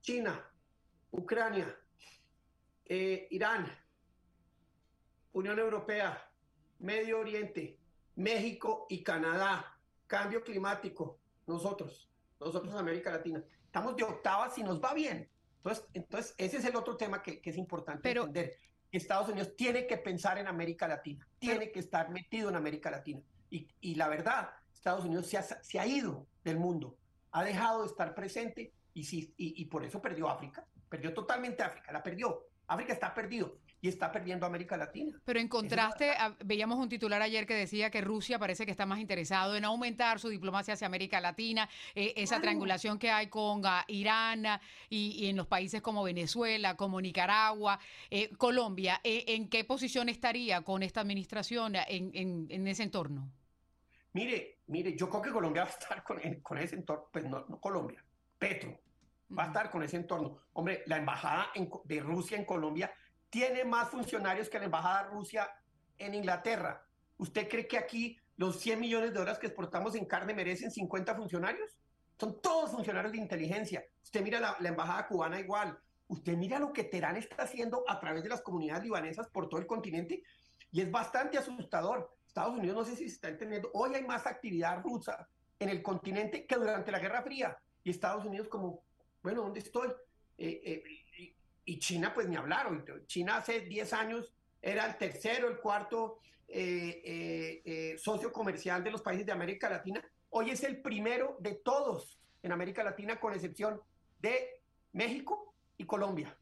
China, 0.00 0.44
Ucrania, 1.12 1.78
eh, 2.86 3.28
Irán, 3.30 3.72
Unión 5.32 5.58
Europea, 5.58 6.26
Medio 6.78 7.20
Oriente, 7.20 7.78
México 8.16 8.86
y 8.88 9.02
Canadá. 9.02 9.76
Cambio 10.06 10.42
climático, 10.42 11.20
nosotros, 11.46 12.10
nosotros 12.40 12.72
en 12.72 12.80
América 12.80 13.12
Latina. 13.12 13.42
Estamos 13.64 13.94
de 13.94 14.02
octava 14.02 14.50
si 14.50 14.62
nos 14.62 14.82
va 14.82 14.92
bien. 14.92 15.28
Entonces, 15.58 15.84
entonces 15.94 16.34
ese 16.36 16.56
es 16.56 16.64
el 16.64 16.74
otro 16.74 16.96
tema 16.96 17.22
que, 17.22 17.40
es 17.44 17.56
importante 17.56 18.10
entender. 18.10 18.56
Estados 18.90 19.28
Unidos 19.28 19.54
tiene 19.54 19.86
que 19.86 19.98
pensar 19.98 20.38
en 20.38 20.48
América 20.48 20.88
Latina, 20.88 21.24
tiene 21.38 21.70
que 21.70 21.78
estar 21.78 22.10
metido 22.10 22.48
en 22.48 22.56
América 22.56 22.90
Latina. 22.90 23.20
Y, 23.50 23.94
la 23.94 24.08
verdad, 24.08 24.50
Estados 24.72 25.04
Unidos 25.04 25.26
se 25.26 25.38
ha, 25.38 25.42
se 25.42 25.78
ha, 25.78 25.86
ido 25.86 26.26
del 26.42 26.58
mundo, 26.58 26.96
ha 27.30 27.44
dejado 27.44 27.82
de 27.82 27.86
estar 27.86 28.14
presente 28.14 28.72
y, 28.94 29.02
y, 29.02 29.32
y 29.36 29.64
por 29.66 29.84
eso 29.84 30.02
perdió 30.02 30.28
África, 30.28 30.66
perdió 30.88 31.14
totalmente 31.14 31.62
África, 31.62 31.92
la 31.92 32.02
perdió. 32.02 32.46
África 32.66 32.92
está 32.92 33.14
perdido 33.14 33.58
y 33.82 33.88
está 33.88 34.12
perdiendo 34.12 34.46
América 34.46 34.76
Latina. 34.76 35.18
Pero 35.24 35.40
en 35.40 35.48
contraste, 35.48 36.12
veíamos 36.44 36.78
un 36.78 36.88
titular 36.88 37.22
ayer 37.22 37.46
que 37.46 37.54
decía 37.54 37.90
que 37.90 38.00
Rusia 38.00 38.38
parece 38.38 38.66
que 38.66 38.70
está 38.70 38.84
más 38.84 39.00
interesado 39.00 39.56
en 39.56 39.64
aumentar 39.64 40.20
su 40.20 40.28
diplomacia 40.28 40.74
hacia 40.74 40.86
América 40.86 41.20
Latina, 41.20 41.68
eh, 41.94 42.12
esa 42.16 42.40
triangulación 42.40 42.98
que 42.98 43.10
hay 43.10 43.28
con 43.28 43.62
Irán 43.88 44.46
y, 44.88 45.28
en 45.28 45.36
los 45.36 45.46
países 45.46 45.80
como 45.80 46.02
Venezuela, 46.02 46.76
como 46.76 47.00
Nicaragua, 47.00 47.78
eh, 48.10 48.30
Colombia, 48.36 49.00
eh, 49.02 49.24
¿en 49.28 49.48
qué 49.48 49.64
posición 49.64 50.08
estaría 50.08 50.62
con 50.62 50.82
esta 50.82 51.00
administración 51.00 51.74
en, 51.76 52.66
ese 52.66 52.82
entorno? 52.82 53.30
Mire, 54.12 54.58
mire, 54.66 54.96
yo 54.96 55.08
creo 55.08 55.22
que 55.22 55.30
Colombia 55.30 55.62
va 55.64 55.68
a 55.68 55.72
estar 55.72 56.02
con, 56.02 56.58
ese 56.58 56.76
entorno, 56.76 57.08
pues 57.10 57.24
no, 57.24 57.46
Colombia, 57.60 58.04
Petro 58.38 58.78
va 59.36 59.44
a 59.44 59.46
estar 59.46 59.70
con 59.70 59.82
ese 59.82 59.96
entorno. 59.96 60.38
Hombre, 60.54 60.82
la 60.86 60.96
embajada 60.96 61.50
de 61.84 62.00
Rusia 62.00 62.36
en 62.36 62.44
Colombia 62.44 62.92
tiene 63.30 63.64
más 63.64 63.88
funcionarios 63.88 64.48
que 64.48 64.58
la 64.58 64.66
Embajada 64.66 65.04
Rusia 65.04 65.48
en 65.96 66.14
Inglaterra. 66.14 66.84
¿Usted 67.16 67.48
cree 67.48 67.66
que 67.66 67.78
aquí 67.78 68.18
los 68.36 68.58
100 68.58 68.80
millones 68.80 69.12
de 69.12 69.18
dólares 69.18 69.38
que 69.38 69.46
exportamos 69.46 69.94
en 69.94 70.04
carne 70.04 70.34
merecen 70.34 70.70
50 70.70 71.14
funcionarios? 71.14 71.76
Son 72.18 72.40
todos 72.42 72.72
funcionarios 72.72 73.12
de 73.12 73.18
inteligencia. 73.18 73.84
Usted 74.02 74.22
mira 74.22 74.40
la, 74.40 74.68
Embajada 74.68 75.06
cubana 75.06 75.38
igual. 75.38 75.78
Usted 76.08 76.36
mira 76.36 76.58
lo 76.58 76.72
que 76.72 76.84
Teherán 76.84 77.16
está 77.16 77.44
haciendo 77.44 77.84
a 77.88 78.00
través 78.00 78.22
de 78.24 78.28
las 78.28 78.42
comunidades 78.42 78.82
libanesas 78.82 79.28
por 79.28 79.48
todo 79.48 79.60
el 79.60 79.66
continente 79.66 80.22
y 80.72 80.80
es 80.80 80.90
bastante 80.90 81.38
asustador. 81.38 82.14
Estados 82.26 82.58
Unidos 82.58 82.76
no 82.76 82.84
sé 82.84 82.96
si 82.96 83.08
se 83.08 83.14
está 83.14 83.28
entendiendo. 83.28 83.70
Hoy 83.74 83.94
hay 83.94 84.04
más 84.04 84.26
actividad 84.26 84.82
rusa 84.82 85.28
en 85.58 85.68
el 85.68 85.82
continente 85.82 86.46
que 86.46 86.56
durante 86.56 86.90
la 86.90 86.98
Guerra 86.98 87.22
Fría. 87.22 87.56
Y 87.84 87.90
Estados 87.90 88.24
Unidos 88.24 88.48
como, 88.48 88.82
bueno, 89.22 89.42
¿dónde 89.42 89.60
estoy? 89.60 89.88
Eh, 90.36 90.62
eh, 90.64 90.82
y 91.70 91.78
China, 91.78 92.12
pues 92.12 92.28
ni 92.28 92.34
hablaron. 92.34 92.84
China 93.06 93.36
hace 93.36 93.60
10 93.60 93.92
años 93.92 94.34
era 94.60 94.86
el 94.86 94.98
tercero, 94.98 95.48
el 95.48 95.58
cuarto 95.58 96.18
eh, 96.48 97.00
eh, 97.04 97.62
eh, 97.64 97.96
socio 97.96 98.32
comercial 98.32 98.82
de 98.82 98.90
los 98.90 99.02
países 99.02 99.24
de 99.24 99.30
América 99.30 99.70
Latina. 99.70 100.02
Hoy 100.30 100.50
es 100.50 100.64
el 100.64 100.82
primero 100.82 101.36
de 101.38 101.54
todos 101.54 102.18
en 102.42 102.50
América 102.50 102.82
Latina, 102.82 103.20
con 103.20 103.34
excepción 103.34 103.80
de 104.18 104.60
México 104.94 105.54
y 105.76 105.84
Colombia. 105.84 106.36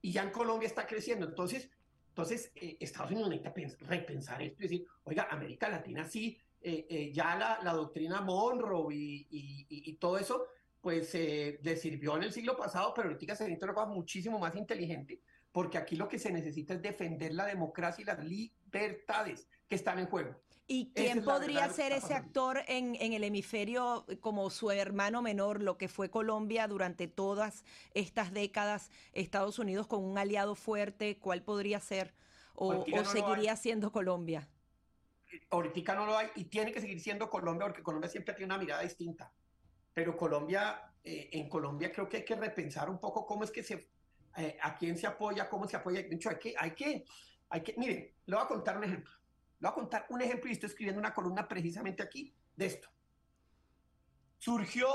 Y 0.00 0.10
ya 0.12 0.22
en 0.22 0.30
Colombia 0.30 0.68
está 0.68 0.86
creciendo. 0.86 1.26
Entonces, 1.26 1.70
entonces 2.08 2.50
Estados 2.54 3.10
Unidos 3.10 3.28
necesita 3.28 3.84
repensar 3.84 4.40
esto 4.40 4.56
y 4.60 4.68
decir, 4.68 4.86
oiga, 5.04 5.28
América 5.30 5.68
Latina 5.68 6.06
sí, 6.06 6.40
ya 7.12 7.60
la, 7.62 7.72
doctrina 7.74 8.22
Monroe 8.22 8.94
y 8.94 9.98
todo 10.00 10.16
eso 10.16 10.46
pues 10.80 11.14
eh, 11.14 11.58
le 11.62 11.76
sirvió 11.76 12.16
en 12.16 12.24
el 12.24 12.32
siglo 12.32 12.56
pasado, 12.56 12.92
pero 12.94 13.10
ahorita 13.10 13.34
se 13.34 13.44
necesita 13.44 13.66
una 13.66 13.74
cosa 13.74 13.86
muchísimo 13.88 14.38
más 14.38 14.54
inteligente, 14.56 15.20
porque 15.52 15.78
aquí 15.78 15.96
lo 15.96 16.08
que 16.08 16.18
se 16.18 16.32
necesita 16.32 16.74
es 16.74 16.82
defender 16.82 17.34
la 17.34 17.46
democracia 17.46 18.02
y 18.02 18.06
las 18.06 18.24
libertades 18.24 19.46
que 19.68 19.74
están 19.74 19.98
en 19.98 20.06
juego. 20.06 20.40
¿Y 20.66 20.92
quién 20.94 21.24
podría 21.24 21.68
ser 21.68 21.92
ese 21.92 22.14
actor 22.14 22.62
en, 22.68 22.94
en, 23.00 23.12
el 23.12 23.24
hemisferio 23.24 24.06
como 24.20 24.48
su 24.50 24.70
hermano 24.70 25.20
menor, 25.20 25.60
lo 25.60 25.76
que 25.76 25.88
fue 25.88 26.10
Colombia 26.10 26.68
durante 26.68 27.08
todas 27.08 27.64
estas 27.92 28.32
décadas, 28.32 28.90
Estados 29.12 29.58
Unidos 29.58 29.88
con 29.88 30.04
un 30.04 30.16
aliado 30.16 30.54
fuerte? 30.54 31.18
¿Cuál 31.18 31.42
podría 31.42 31.80
ser? 31.80 32.14
¿O, 32.54 32.68
o 32.68 33.04
seguiría 33.04 33.56
siendo 33.56 33.90
Colombia? 33.90 34.48
Ahorita 35.50 35.94
no 35.96 36.06
lo 36.06 36.16
hay 36.16 36.28
y 36.36 36.44
tiene 36.44 36.72
que 36.72 36.80
seguir 36.80 37.00
siendo 37.00 37.28
Colombia 37.28 37.66
porque 37.66 37.82
Colombia 37.82 38.08
siempre 38.08 38.34
tiene 38.34 38.54
una 38.54 38.62
mirada 38.62 38.82
distinta 38.82 39.32
pero 40.00 40.16
Colombia, 40.16 40.94
eh, 41.04 41.28
en 41.30 41.46
Colombia 41.46 41.92
creo 41.92 42.08
que 42.08 42.16
hay 42.16 42.24
que 42.24 42.34
repensar 42.34 42.88
un 42.88 42.98
poco 42.98 43.26
cómo 43.26 43.44
es 43.44 43.50
que 43.50 43.62
se, 43.62 43.90
eh, 44.38 44.56
a 44.62 44.74
quién 44.74 44.96
se 44.96 45.06
apoya, 45.06 45.46
cómo 45.46 45.68
se 45.68 45.76
apoya. 45.76 46.02
De 46.02 46.14
hecho, 46.14 46.30
hay 46.30 46.38
que, 46.38 46.54
hay 46.58 46.70
que, 46.70 47.04
hay 47.50 47.62
que, 47.62 47.74
miren, 47.76 48.10
le 48.24 48.34
voy 48.34 48.42
a 48.42 48.48
contar 48.48 48.78
un 48.78 48.84
ejemplo. 48.84 49.12
Le 49.58 49.68
voy 49.68 49.70
a 49.70 49.74
contar 49.74 50.06
un 50.08 50.22
ejemplo 50.22 50.48
y 50.48 50.54
estoy 50.54 50.70
escribiendo 50.70 50.98
una 50.98 51.12
columna 51.12 51.46
precisamente 51.46 52.02
aquí 52.02 52.34
de 52.56 52.64
esto. 52.64 52.88
surgió 54.38 54.88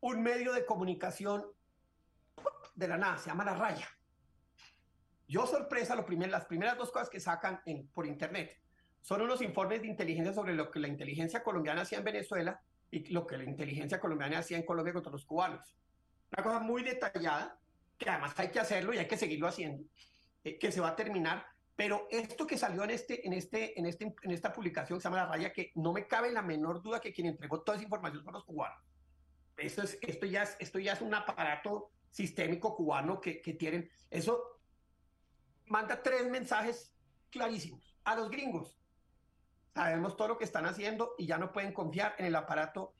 un 0.00 0.20
medio 0.20 0.52
de 0.52 0.66
comunicación 0.66 1.46
de 2.74 2.88
la 2.88 2.98
nada, 2.98 3.18
se 3.18 3.30
llama 3.30 3.44
La 3.44 3.54
Raya. 3.54 3.88
Yo 5.28 5.46
sorpresa, 5.46 5.94
lo 5.94 6.04
primer, 6.04 6.28
las 6.28 6.46
primeras 6.46 6.76
dos 6.76 6.90
cosas 6.90 7.08
que 7.08 7.20
sacan 7.20 7.62
en, 7.66 7.86
por 7.86 8.04
internet 8.04 8.60
son 9.00 9.22
unos 9.22 9.42
informes 9.42 9.82
de 9.82 9.86
inteligencia 9.86 10.34
sobre 10.34 10.54
lo 10.54 10.72
que 10.72 10.80
la 10.80 10.88
inteligencia 10.88 11.44
colombiana 11.44 11.82
hacía 11.82 11.98
en 11.98 12.04
Venezuela 12.04 12.60
y 12.90 13.12
lo 13.12 13.26
que 13.26 13.36
la 13.36 13.44
inteligencia 13.44 14.00
colombiana 14.00 14.38
hacía 14.38 14.56
en 14.56 14.64
Colombia 14.64 14.92
contra 14.92 15.12
los 15.12 15.24
cubanos. 15.24 15.76
Una 16.32 16.42
cosa 16.42 16.58
muy 16.60 16.82
detallada, 16.82 17.58
que 17.96 18.08
además 18.08 18.34
hay 18.36 18.50
que 18.50 18.60
hacerlo 18.60 18.92
y 18.92 18.98
hay 18.98 19.06
que 19.06 19.16
seguirlo 19.16 19.46
haciendo, 19.46 19.84
eh, 20.44 20.58
que 20.58 20.72
se 20.72 20.80
va 20.80 20.88
a 20.88 20.96
terminar. 20.96 21.46
Pero 21.76 22.06
esto 22.10 22.46
que 22.46 22.58
salió 22.58 22.84
en, 22.84 22.90
este, 22.90 23.26
en, 23.26 23.32
este, 23.32 23.78
en, 23.78 23.86
este, 23.86 24.14
en 24.22 24.30
esta 24.30 24.52
publicación 24.52 24.98
que 24.98 25.02
se 25.02 25.08
llama 25.08 25.24
La 25.24 25.26
Raya, 25.26 25.52
que 25.52 25.72
no 25.76 25.92
me 25.92 26.06
cabe 26.06 26.30
la 26.30 26.42
menor 26.42 26.82
duda 26.82 27.00
que 27.00 27.12
quien 27.12 27.28
entregó 27.28 27.62
toda 27.62 27.76
esa 27.76 27.84
información 27.84 28.22
son 28.24 28.34
los 28.34 28.44
cubanos. 28.44 28.78
Esto, 29.56 29.82
es, 29.82 29.98
esto, 30.02 30.26
ya, 30.26 30.42
es, 30.42 30.56
esto 30.58 30.78
ya 30.78 30.92
es 30.92 31.00
un 31.00 31.14
aparato 31.14 31.90
sistémico 32.10 32.74
cubano 32.74 33.20
que, 33.20 33.40
que 33.40 33.54
tienen. 33.54 33.90
Eso 34.10 34.60
manda 35.66 36.02
tres 36.02 36.28
mensajes 36.28 36.92
clarísimos 37.30 37.96
a 38.04 38.16
los 38.16 38.30
gringos. 38.30 38.79
Sabemos 39.74 40.16
todo 40.16 40.28
lo 40.28 40.38
que 40.38 40.44
están 40.44 40.66
haciendo 40.66 41.14
y 41.16 41.26
ya 41.26 41.38
no 41.38 41.52
pueden 41.52 41.72
confiar 41.72 42.14
en 42.18 42.26
el 42.26 42.36
aparato 42.36 42.92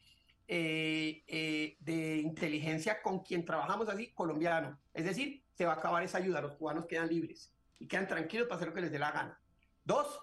eh, 0.46 1.22
eh, 1.26 1.76
de 1.80 2.18
inteligencia 2.18 3.02
con 3.02 3.20
quien 3.20 3.44
trabajamos 3.44 3.88
así, 3.88 4.12
colombiano. 4.12 4.78
Es 4.94 5.04
decir, 5.04 5.44
se 5.54 5.64
va 5.64 5.74
a 5.74 5.76
acabar 5.76 6.02
esa 6.02 6.18
ayuda, 6.18 6.40
los 6.40 6.56
cubanos 6.56 6.86
quedan 6.86 7.08
libres 7.08 7.52
y 7.78 7.86
quedan 7.86 8.08
tranquilos 8.08 8.46
para 8.46 8.56
hacer 8.56 8.68
lo 8.68 8.74
que 8.74 8.80
les 8.80 8.92
dé 8.92 8.98
la 8.98 9.12
gana. 9.12 9.40
Dos, 9.84 10.20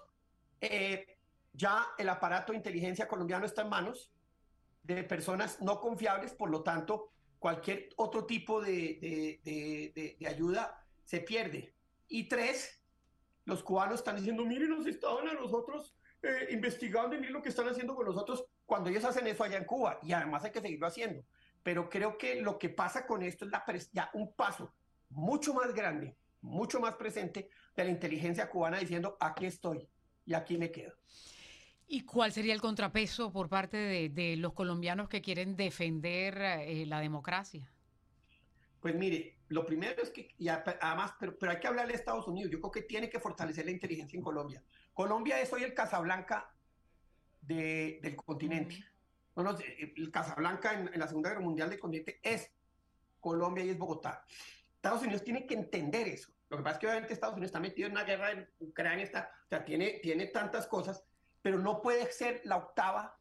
eh, 0.60 1.18
ya 1.52 1.86
el 1.98 2.08
aparato 2.08 2.52
de 2.52 2.58
inteligencia 2.58 3.08
colombiano 3.08 3.46
está 3.46 3.62
en 3.62 3.68
manos 3.68 4.12
de 4.82 5.02
personas 5.04 5.60
no 5.60 5.80
confiables, 5.80 6.32
por 6.32 6.50
lo 6.50 6.62
tanto, 6.62 7.12
cualquier 7.38 7.90
otro 7.96 8.24
tipo 8.26 8.60
de, 8.60 9.40
de, 9.44 9.92
de, 9.94 10.16
de 10.18 10.26
ayuda 10.26 10.84
se 11.04 11.20
pierde. 11.20 11.74
Y 12.08 12.28
tres, 12.28 12.82
los 13.44 13.62
cubanos 13.62 13.96
están 13.96 14.16
diciendo, 14.16 14.44
miren, 14.44 14.70
nos 14.70 14.86
estaban 14.86 15.28
a 15.28 15.34
nosotros 15.34 15.94
eh, 16.22 16.48
investigando 16.50 17.14
y 17.14 17.18
miren 17.18 17.34
lo 17.34 17.42
que 17.42 17.48
están 17.48 17.68
haciendo 17.68 17.94
con 17.94 18.06
nosotros 18.06 18.44
cuando 18.66 18.90
ellos 18.90 19.04
hacen 19.04 19.26
eso 19.26 19.44
allá 19.44 19.58
en 19.58 19.64
Cuba. 19.64 19.98
Y 20.02 20.12
además 20.12 20.44
hay 20.44 20.50
que 20.50 20.60
seguirlo 20.60 20.86
haciendo. 20.86 21.24
Pero 21.62 21.88
creo 21.88 22.18
que 22.18 22.40
lo 22.40 22.58
que 22.58 22.68
pasa 22.68 23.06
con 23.06 23.22
esto 23.22 23.44
es 23.44 23.50
la 23.50 23.64
ya 23.92 24.10
un 24.14 24.32
paso 24.34 24.72
mucho 25.10 25.54
más 25.54 25.74
grande, 25.74 26.16
mucho 26.40 26.80
más 26.80 26.94
presente 26.94 27.48
de 27.76 27.84
la 27.84 27.90
inteligencia 27.90 28.48
cubana 28.48 28.78
diciendo, 28.78 29.16
aquí 29.20 29.46
estoy 29.46 29.88
y 30.26 30.34
aquí 30.34 30.58
me 30.58 30.70
quedo. 30.70 30.94
¿Y 31.86 32.04
cuál 32.04 32.32
sería 32.32 32.52
el 32.52 32.60
contrapeso 32.60 33.32
por 33.32 33.48
parte 33.48 33.76
de, 33.76 34.08
de 34.10 34.36
los 34.36 34.52
colombianos 34.52 35.08
que 35.08 35.22
quieren 35.22 35.56
defender 35.56 36.36
eh, 36.38 36.84
la 36.86 37.00
democracia? 37.00 37.70
Pues 38.80 38.94
mire, 38.94 39.38
lo 39.48 39.64
primero 39.64 40.02
es 40.02 40.10
que, 40.10 40.34
y 40.38 40.48
además, 40.48 41.14
pero, 41.18 41.36
pero, 41.38 41.52
hay 41.52 41.58
que 41.58 41.66
hablarle 41.66 41.94
a 41.94 41.96
Estados 41.96 42.28
Unidos. 42.28 42.52
Yo 42.52 42.60
creo 42.60 42.70
que 42.70 42.82
tiene 42.82 43.08
que 43.08 43.18
fortalecer 43.18 43.64
la 43.64 43.70
inteligencia 43.70 44.16
en 44.16 44.22
Colombia. 44.22 44.62
Colombia 44.98 45.40
es 45.40 45.52
hoy 45.52 45.62
el 45.62 45.74
Casablanca 45.74 46.52
de, 47.42 48.00
del 48.02 48.16
continente. 48.16 48.84
No, 49.36 49.44
no, 49.44 49.56
el 49.56 50.10
Casablanca 50.10 50.72
en, 50.72 50.92
en, 50.92 50.98
la 50.98 51.06
Segunda 51.06 51.28
Guerra 51.28 51.40
Mundial 51.40 51.70
del 51.70 51.78
continente 51.78 52.18
es 52.20 52.50
Colombia 53.20 53.62
y 53.62 53.70
es 53.70 53.78
Bogotá. 53.78 54.24
Estados 54.74 55.02
Unidos 55.02 55.22
tiene 55.22 55.46
que 55.46 55.54
entender 55.54 56.08
eso. 56.08 56.32
Lo 56.48 56.56
que 56.56 56.64
pasa 56.64 56.74
es 56.74 56.80
que 56.80 56.86
obviamente 56.88 57.12
Estados 57.12 57.36
Unidos 57.36 57.50
está 57.50 57.60
metido 57.60 57.86
en 57.86 57.92
una 57.92 58.02
guerra 58.02 58.32
en 58.32 58.50
Ucrania, 58.58 59.04
está, 59.04 59.30
o 59.44 59.48
sea, 59.48 59.64
tiene, 59.64 60.00
tiene 60.02 60.26
tantas 60.26 60.66
cosas, 60.66 61.04
pero 61.42 61.60
no 61.60 61.80
puede 61.80 62.10
ser 62.10 62.40
la 62.42 62.56
octava 62.56 63.20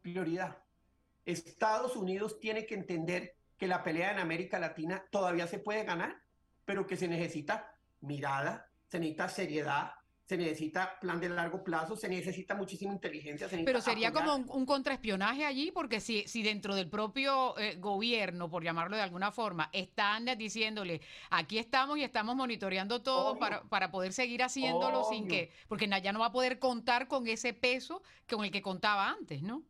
prioridad. 0.00 0.58
Estados 1.24 1.94
Unidos 1.94 2.40
tiene 2.40 2.66
que 2.66 2.74
entender 2.74 3.36
que 3.56 3.68
la 3.68 3.84
pelea 3.84 4.10
en 4.10 4.18
América 4.18 4.58
Latina 4.58 5.04
todavía 5.12 5.46
se 5.46 5.60
puede 5.60 5.84
ganar, 5.84 6.20
pero 6.64 6.88
que 6.88 6.96
se 6.96 7.06
necesita 7.06 7.72
mirada, 8.00 8.68
se 8.88 8.98
necesita 8.98 9.28
seriedad, 9.28 9.92
se 10.24 10.36
necesita 10.36 10.98
plan 11.00 11.20
de 11.20 11.28
largo 11.28 11.62
plazo, 11.62 11.96
se 11.96 12.08
necesita 12.08 12.54
muchísima 12.54 12.92
inteligencia. 12.92 13.48
Pero 13.64 13.80
sería 13.80 14.08
apoyar. 14.08 14.26
como 14.26 14.36
un, 14.36 14.60
un, 14.60 14.66
contraespionaje 14.66 15.44
allí, 15.44 15.72
porque 15.72 16.00
si, 16.00 16.22
si 16.28 16.42
dentro 16.42 16.74
del 16.74 16.88
propio 16.88 17.58
eh, 17.58 17.76
gobierno, 17.76 18.48
por 18.48 18.62
llamarlo 18.62 18.96
de 18.96 19.02
alguna 19.02 19.32
forma, 19.32 19.68
están 19.72 20.26
diciéndole, 20.38 21.00
aquí 21.30 21.58
estamos 21.58 21.98
y 21.98 22.04
estamos 22.04 22.36
monitoreando 22.36 23.02
todo 23.02 23.38
para, 23.38 23.62
para 23.64 23.90
poder 23.90 24.12
seguir 24.12 24.42
haciéndolo 24.42 25.00
Obvio. 25.00 25.18
sin 25.18 25.28
que, 25.28 25.52
porque 25.68 25.88
ya 26.02 26.12
no 26.12 26.20
va 26.20 26.26
a 26.26 26.32
poder 26.32 26.58
contar 26.58 27.08
con 27.08 27.26
ese 27.26 27.52
peso 27.52 28.02
con 28.30 28.44
el 28.44 28.50
que 28.50 28.62
contaba 28.62 29.10
antes, 29.10 29.42
¿no? 29.42 29.62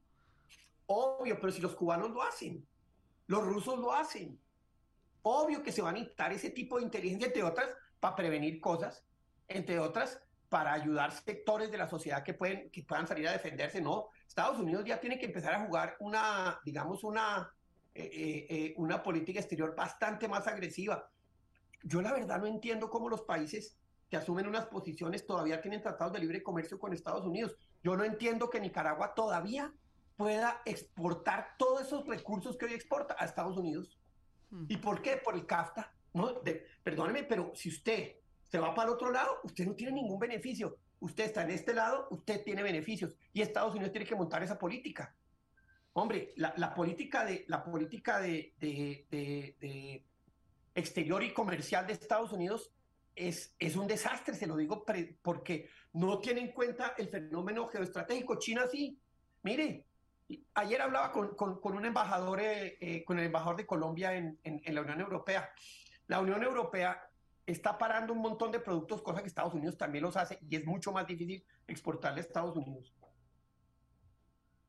Obvio, 0.87 1.41
pero 1.41 1.53
si 1.53 1.61
los 1.61 1.75
cubanos 1.75 2.11
lo 2.11 2.23
hacen, 2.23 2.67
los 3.27 3.43
rusos 3.45 3.79
lo 3.79 3.93
hacen. 3.93 4.39
Obvio 5.23 5.63
que 5.63 5.73
se 5.73 5.83
van 5.83 5.97
a 5.97 5.99
necesitar 5.99 6.33
ese 6.33 6.51
tipo 6.51 6.79
de 6.79 6.85
inteligencia, 6.85 7.27
entre 7.27 7.43
otras, 7.43 7.69
para 7.99 8.15
prevenir 8.15 8.61
cosas, 8.61 9.05
entre 9.49 9.79
otras, 9.79 10.22
para 10.53 10.75
ayudar 10.75 11.13
sectores 11.13 11.71
de 11.71 11.79
la 11.79 11.89
sociedad 11.89 12.23
que, 12.23 12.35
pueden, 12.35 12.69
que 12.71 12.83
puedan 12.83 13.07
salir 13.07 13.27
a 13.27 13.33
defenderse. 13.33 13.81
No, 13.81 14.11
Estados 14.29 14.59
Unidos 14.59 14.85
ya 14.85 15.01
tiene 15.01 15.19
que 15.19 15.25
empezar 15.25 15.55
a 15.55 15.65
jugar 15.65 15.97
una, 15.99 16.61
digamos, 16.63 17.05
una, 17.05 17.51
eh, 17.95 18.11
eh, 18.13 18.47
eh, 18.51 18.75
una 18.77 19.03
política 19.03 19.41
exterior 19.41 19.75
bastante 19.75 20.29
más 20.29 20.47
agresiva. 20.47 21.09
Yo 21.83 22.03
la 22.03 22.13
verdad 22.13 22.39
no 22.39 22.47
entiendo 22.47 22.91
cómo 22.91 23.09
los 23.09 23.23
países 23.23 23.79
que 24.11 24.19
asumen 24.19 24.47
unas 24.47 24.67
posiciones 24.67 25.25
todavía 25.25 25.63
tienen 25.63 25.81
tratados 25.81 26.13
de 26.13 26.19
libre 26.19 26.43
comercio 26.43 26.79
con 26.79 26.93
Estados 26.93 27.25
Unidos. 27.25 27.57
Yo 27.83 27.97
no 27.97 28.05
entiendo 28.05 28.51
que 28.51 28.61
Nicaragua 28.61 29.15
todavía 29.15 29.73
pueda 30.19 30.61
exportar 30.67 31.55
todos 31.57 31.81
esos 31.81 32.07
recursos 32.07 32.59
que 32.59 32.67
hoy 32.67 32.75
exporta 32.75 33.17
a 33.19 33.25
Estados 33.25 33.57
Unidos. 33.57 33.99
Mm. 34.51 34.67
¿Y 34.69 34.77
por 34.77 35.01
qué? 35.01 35.17
Por 35.17 35.35
el 35.35 35.47
CAFTA. 35.47 35.95
No, 36.13 36.41
de, 36.41 36.67
perdóneme, 36.85 37.23
pero 37.23 37.53
si 37.55 37.71
usted 37.71 38.17
se 38.53 38.59
va 38.59 38.75
para 38.75 38.89
el 38.89 38.95
otro 38.97 39.11
lado, 39.11 39.41
usted 39.45 39.65
no 39.67 39.75
tiene 39.75 39.93
ningún 39.93 40.19
beneficio. 40.19 40.77
Usted 41.01 41.25
está 41.25 41.43
en 41.43 41.53
este 41.53 41.73
lado, 41.73 42.07
usted 42.11 42.45
tiene 42.45 42.63
beneficios. 42.63 43.17
Y 43.33 43.41
Estados 43.41 43.73
Unidos 43.73 43.93
tiene 43.93 44.07
que 44.07 44.15
montar 44.15 44.43
esa 44.43 44.59
política. 44.59 45.17
Hombre, 45.95 46.35
la, 46.37 46.53
la 46.59 46.75
política, 46.75 47.25
de, 47.25 47.47
la 47.49 47.65
política 47.65 48.21
de, 48.21 48.53
de, 48.59 49.07
de, 49.11 50.05
exterior 50.75 51.23
y 51.23 51.33
comercial 51.33 51.87
de 51.87 51.95
Estados 51.95 52.31
Unidos 52.31 52.71
es, 53.15 53.55
es 53.59 53.75
un 53.75 53.87
desastre, 53.87 54.35
se 54.35 54.47
lo 54.47 54.55
digo 54.59 54.85
pre, 54.85 55.17
porque 55.23 55.71
no 55.95 56.19
tiene 56.19 56.43
en 56.43 56.53
cuenta 56.53 56.93
el 56.99 57.09
fenómeno 57.09 57.67
geoestratégico. 57.69 58.39
China 58.39 58.67
sí. 58.71 59.01
Mire, 59.45 59.87
Ayer 60.55 60.81
hablaba 60.81 61.11
con, 61.11 61.35
con, 61.37 61.59
con 61.59 61.75
un 61.75 61.87
embajador, 61.87 62.41
eh, 62.41 62.77
eh, 62.81 63.05
con 63.05 63.19
el 63.19 63.27
embajador 63.27 63.57
de 63.57 63.67
Colombia 63.67 64.15
en, 64.15 64.39
en, 64.45 64.61
en, 64.63 64.75
la 64.75 64.83
Unión 64.83 65.01
Europea. 65.01 65.51
La 66.07 66.21
Unión 66.21 66.43
Europea 66.43 67.03
está 67.47 67.77
parando 67.77 68.13
un 68.13 68.21
montón 68.21 68.53
de 68.53 68.61
productos, 68.61 69.03
cosa 69.03 69.21
que 69.21 69.29
Estados 69.29 69.55
Unidos 69.55 69.77
también 69.77 70.05
los 70.05 70.17
hace 70.17 70.39
y 70.49 70.57
es 70.57 70.65
mucho 70.65 70.93
más 70.93 71.07
difícil 71.07 71.45
exportarle 71.67 72.21
a 72.21 72.25
Estados 72.25 72.57
Unidos. 72.57 72.95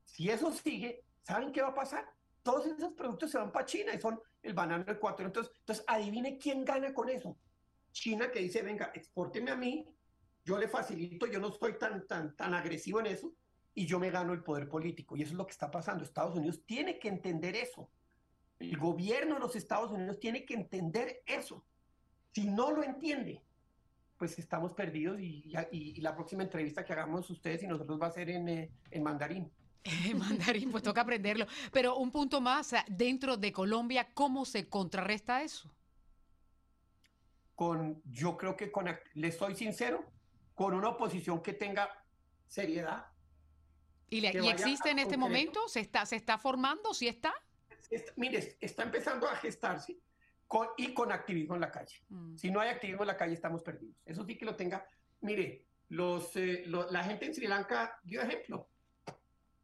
Si 0.03 0.29
eso 0.29 0.51
sigue, 0.51 1.03
¿saben 1.21 1.51
qué 1.51 1.61
va 1.61 1.69
a 1.69 1.73
pasar? 1.73 2.05
Todos 2.41 2.67
esos 2.67 2.93
productos 2.93 3.31
se 3.31 3.37
van 3.37 3.51
para 3.51 3.65
China 3.65 3.93
y 3.93 4.01
son 4.01 4.19
el 4.41 4.53
banano 4.53 4.83
ecuatoriano. 4.91 5.29
Entonces, 5.29 5.53
entonces, 5.59 5.85
adivine 5.87 6.37
quién 6.37 6.65
gana 6.65 6.93
con 6.93 7.09
eso. 7.09 7.37
China 7.91 8.29
que 8.31 8.39
dice, 8.39 8.61
venga, 8.61 8.91
exporteme 8.93 9.51
a 9.51 9.55
mí, 9.55 9.87
yo 10.43 10.57
le 10.57 10.67
facilito, 10.67 11.25
yo 11.25 11.39
no 11.39 11.49
estoy 11.49 11.77
tan, 11.77 12.05
tan, 12.05 12.35
tan 12.35 12.53
agresivo 12.53 12.99
en 12.99 13.07
eso 13.07 13.33
y 13.73 13.85
yo 13.85 13.99
me 13.99 14.11
gano 14.11 14.33
el 14.33 14.43
poder 14.43 14.67
político. 14.67 15.15
Y 15.15 15.21
eso 15.21 15.31
es 15.31 15.37
lo 15.37 15.45
que 15.45 15.51
está 15.51 15.71
pasando. 15.71 16.03
Estados 16.03 16.35
Unidos 16.35 16.63
tiene 16.65 16.99
que 16.99 17.07
entender 17.07 17.55
eso. 17.55 17.89
El 18.59 18.77
gobierno 18.77 19.35
de 19.35 19.39
los 19.39 19.55
Estados 19.55 19.91
Unidos 19.91 20.19
tiene 20.19 20.45
que 20.45 20.53
entender 20.53 21.23
eso. 21.25 21.65
Si 22.33 22.45
no 22.45 22.71
lo 22.71 22.83
entiende, 22.83 23.41
pues 24.17 24.39
estamos 24.39 24.73
perdidos 24.73 25.19
y, 25.19 25.51
y, 25.71 25.93
y 25.97 26.01
la 26.01 26.15
próxima 26.15 26.43
entrevista 26.43 26.83
que 26.83 26.93
hagamos 26.93 27.29
ustedes 27.29 27.63
y 27.63 27.67
nosotros 27.67 28.01
va 28.01 28.07
a 28.07 28.11
ser 28.11 28.29
en, 28.29 28.49
eh, 28.49 28.71
en 28.91 29.03
mandarín. 29.03 29.51
Mandarín, 30.15 30.71
pues 30.71 30.83
toca 30.83 31.01
aprenderlo. 31.01 31.45
Pero 31.71 31.97
un 31.97 32.11
punto 32.11 32.39
más, 32.39 32.73
dentro 32.87 33.37
de 33.37 33.51
Colombia, 33.51 34.09
¿cómo 34.13 34.45
se 34.45 34.69
contrarresta 34.69 35.43
eso? 35.43 35.69
Con, 37.55 38.01
yo 38.05 38.37
creo 38.37 38.55
que 38.55 38.71
con, 38.71 38.87
le 39.13 39.31
soy 39.31 39.55
sincero, 39.55 40.03
con 40.55 40.73
una 40.73 40.89
oposición 40.89 41.41
que 41.43 41.53
tenga 41.53 41.89
seriedad, 42.47 43.07
¿Y, 44.09 44.21
le, 44.21 44.31
¿y 44.41 44.47
existe 44.47 44.91
en 44.91 44.99
este 44.99 45.17
momento? 45.17 45.67
¿Se 45.67 45.79
está, 45.79 46.05
¿Se 46.05 46.15
está 46.15 46.37
formando? 46.37 46.93
¿Sí 46.93 47.07
está? 47.07 47.33
está 47.89 48.11
mire, 48.15 48.57
está 48.61 48.83
empezando 48.83 49.27
a 49.27 49.35
gestarse 49.35 49.97
con, 50.53 50.67
y 50.77 50.93
con 50.93 51.11
activismo 51.11 51.55
en 51.55 51.61
la 51.61 51.71
calle. 51.71 51.95
Mm. 52.09 52.35
Si 52.35 52.51
no 52.51 52.59
hay 52.59 52.69
activismo 52.69 53.01
en 53.01 53.07
la 53.07 53.17
calle, 53.17 53.33
estamos 53.33 53.63
perdidos. 53.63 53.97
Eso 54.05 54.23
sí 54.23 54.37
que 54.37 54.45
lo 54.45 54.55
tenga. 54.55 54.85
Mire, 55.21 55.65
los, 55.89 56.35
eh, 56.35 56.61
lo, 56.67 56.91
la 56.91 57.03
gente 57.03 57.25
en 57.25 57.33
Sri 57.33 57.47
Lanka 57.47 57.99
dio 58.03 58.21
ejemplo. 58.21 58.69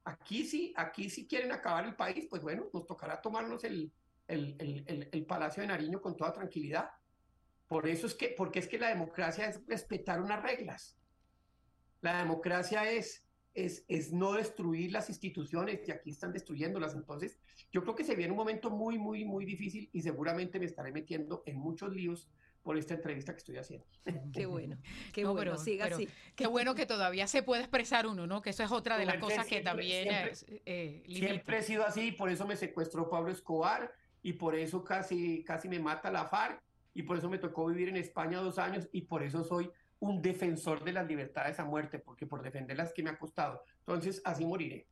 Aquí 0.05 0.43
sí, 0.45 0.73
aquí 0.75 1.11
sí 1.11 1.27
quieren 1.27 1.51
acabar 1.51 1.85
el 1.85 1.95
país, 1.95 2.25
pues 2.27 2.41
bueno, 2.41 2.71
nos 2.73 2.87
tocará 2.87 3.21
tomarnos 3.21 3.63
el, 3.65 3.93
el, 4.27 4.55
el, 4.57 5.09
el 5.11 5.25
Palacio 5.27 5.61
de 5.61 5.67
Nariño 5.67 6.01
con 6.01 6.17
toda 6.17 6.33
tranquilidad. 6.33 6.89
Por 7.67 7.87
eso 7.87 8.07
es 8.07 8.15
que, 8.15 8.33
porque 8.35 8.57
es 8.57 8.67
que 8.67 8.79
la 8.79 8.87
democracia 8.87 9.45
es 9.45 9.63
respetar 9.67 10.19
unas 10.19 10.41
reglas. 10.41 10.97
La 12.01 12.17
democracia 12.17 12.89
es 12.89 13.28
es, 13.53 13.85
es 13.87 14.13
no 14.13 14.33
destruir 14.33 14.91
las 14.91 15.09
instituciones 15.09 15.81
y 15.87 15.91
aquí 15.91 16.11
están 16.11 16.31
destruyéndolas. 16.31 16.95
Entonces, 16.95 17.39
yo 17.71 17.81
creo 17.81 17.95
que 17.95 18.03
se 18.03 18.15
viene 18.15 18.31
un 18.31 18.37
momento 18.37 18.69
muy, 18.69 18.97
muy, 18.97 19.25
muy 19.25 19.45
difícil 19.45 19.89
y 19.91 20.01
seguramente 20.01 20.59
me 20.59 20.65
estaré 20.65 20.91
metiendo 20.91 21.43
en 21.45 21.57
muchos 21.57 21.93
líos 21.93 22.29
por 22.63 22.77
esta 22.77 22.93
entrevista 22.93 23.33
que 23.33 23.39
estoy 23.39 23.57
haciendo. 23.57 23.85
Qué 24.33 24.45
bueno, 24.45 24.77
qué 25.13 25.25
bueno, 25.25 25.57
siga 25.57 25.85
así. 25.85 26.07
Qué 26.35 26.47
bueno 26.47 26.75
que 26.75 26.85
todavía 26.85 27.27
se 27.27 27.41
puede 27.41 27.61
expresar 27.61 28.05
uno, 28.05 28.27
¿no? 28.27 28.41
Que 28.41 28.51
eso 28.51 28.63
es 28.63 28.71
otra 28.71 28.97
de 28.97 29.05
las 29.05 29.17
cosas 29.17 29.47
que 29.47 29.61
también 29.61 30.03
siempre, 30.03 30.61
eh, 30.65 31.03
siempre 31.07 31.57
he 31.59 31.63
sido 31.63 31.85
así, 31.85 32.11
por 32.11 32.29
eso 32.29 32.45
me 32.45 32.55
secuestró 32.55 33.09
Pablo 33.09 33.31
Escobar 33.31 33.93
y 34.21 34.33
por 34.33 34.55
eso 34.55 34.83
casi, 34.83 35.43
casi 35.43 35.69
me 35.69 35.79
mata 35.79 36.11
la 36.11 36.25
FARC 36.25 36.61
y 36.93 37.03
por 37.03 37.17
eso 37.17 37.29
me 37.29 37.37
tocó 37.37 37.67
vivir 37.67 37.89
en 37.89 37.97
España 37.97 38.39
dos 38.39 38.59
años 38.59 38.89
y 38.91 39.01
por 39.01 39.23
eso 39.23 39.43
soy 39.43 39.71
un 39.99 40.21
defensor 40.21 40.83
de 40.83 40.93
las 40.93 41.07
libertades 41.07 41.59
a 41.59 41.65
muerte, 41.65 41.99
porque 41.99 42.25
por 42.25 42.41
defenderlas 42.41 42.93
que 42.93 43.03
me 43.03 43.09
ha 43.09 43.17
costado. 43.17 43.63
Entonces, 43.79 44.21
así 44.23 44.45
moriré. 44.45 44.87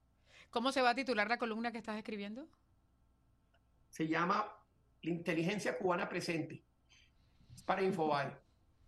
¿Cómo 0.50 0.72
se 0.72 0.82
va 0.82 0.92
a 0.92 0.96
titular 0.96 1.28
la 1.28 1.38
columna 1.38 1.72
que 1.72 1.78
estás 1.78 1.98
escribiendo? 1.98 2.48
Se 3.90 4.08
llama 4.08 4.46
La 5.02 5.12
inteligencia 5.12 5.78
cubana 5.78 6.10
presente. 6.10 6.64
Es 7.56 7.64
para 7.64 7.82
Infobae. 7.82 8.36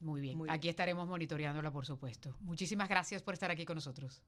Muy 0.02 0.22
bien. 0.22 0.40
Aquí 0.50 0.70
estaremos 0.70 1.08
monitoreándola, 1.08 1.72
por 1.72 1.86
supuesto. 1.86 2.36
Muchísimas 2.42 2.88
gracias 2.88 3.22
por 3.22 3.34
estar 3.34 3.52
aquí 3.52 3.66
con 3.66 3.76
nosotros. 3.76 4.24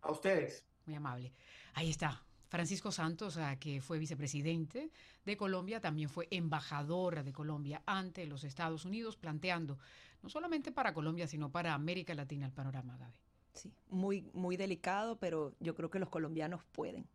A 0.00 0.10
ustedes. 0.10 0.66
Muy 0.86 0.96
amable. 0.96 1.32
Ahí 1.74 1.90
está. 1.90 2.24
Francisco 2.52 2.92
Santos, 2.92 3.38
que 3.60 3.80
fue 3.80 3.98
vicepresidente 3.98 4.90
de 5.24 5.36
Colombia, 5.38 5.80
también 5.80 6.10
fue 6.10 6.28
embajador 6.30 7.24
de 7.24 7.32
Colombia 7.32 7.82
ante 7.86 8.26
los 8.26 8.44
Estados 8.44 8.84
Unidos, 8.84 9.16
planteando 9.16 9.78
no 10.22 10.28
solamente 10.28 10.70
para 10.70 10.92
Colombia, 10.92 11.26
sino 11.26 11.50
para 11.50 11.72
América 11.72 12.14
Latina 12.14 12.44
el 12.44 12.52
panorama, 12.52 12.98
Gaby. 12.98 13.16
Sí, 13.54 13.72
muy, 13.88 14.28
muy 14.34 14.58
delicado, 14.58 15.16
pero 15.16 15.54
yo 15.60 15.74
creo 15.74 15.88
que 15.88 15.98
los 15.98 16.10
colombianos 16.10 16.62
pueden. 16.72 17.08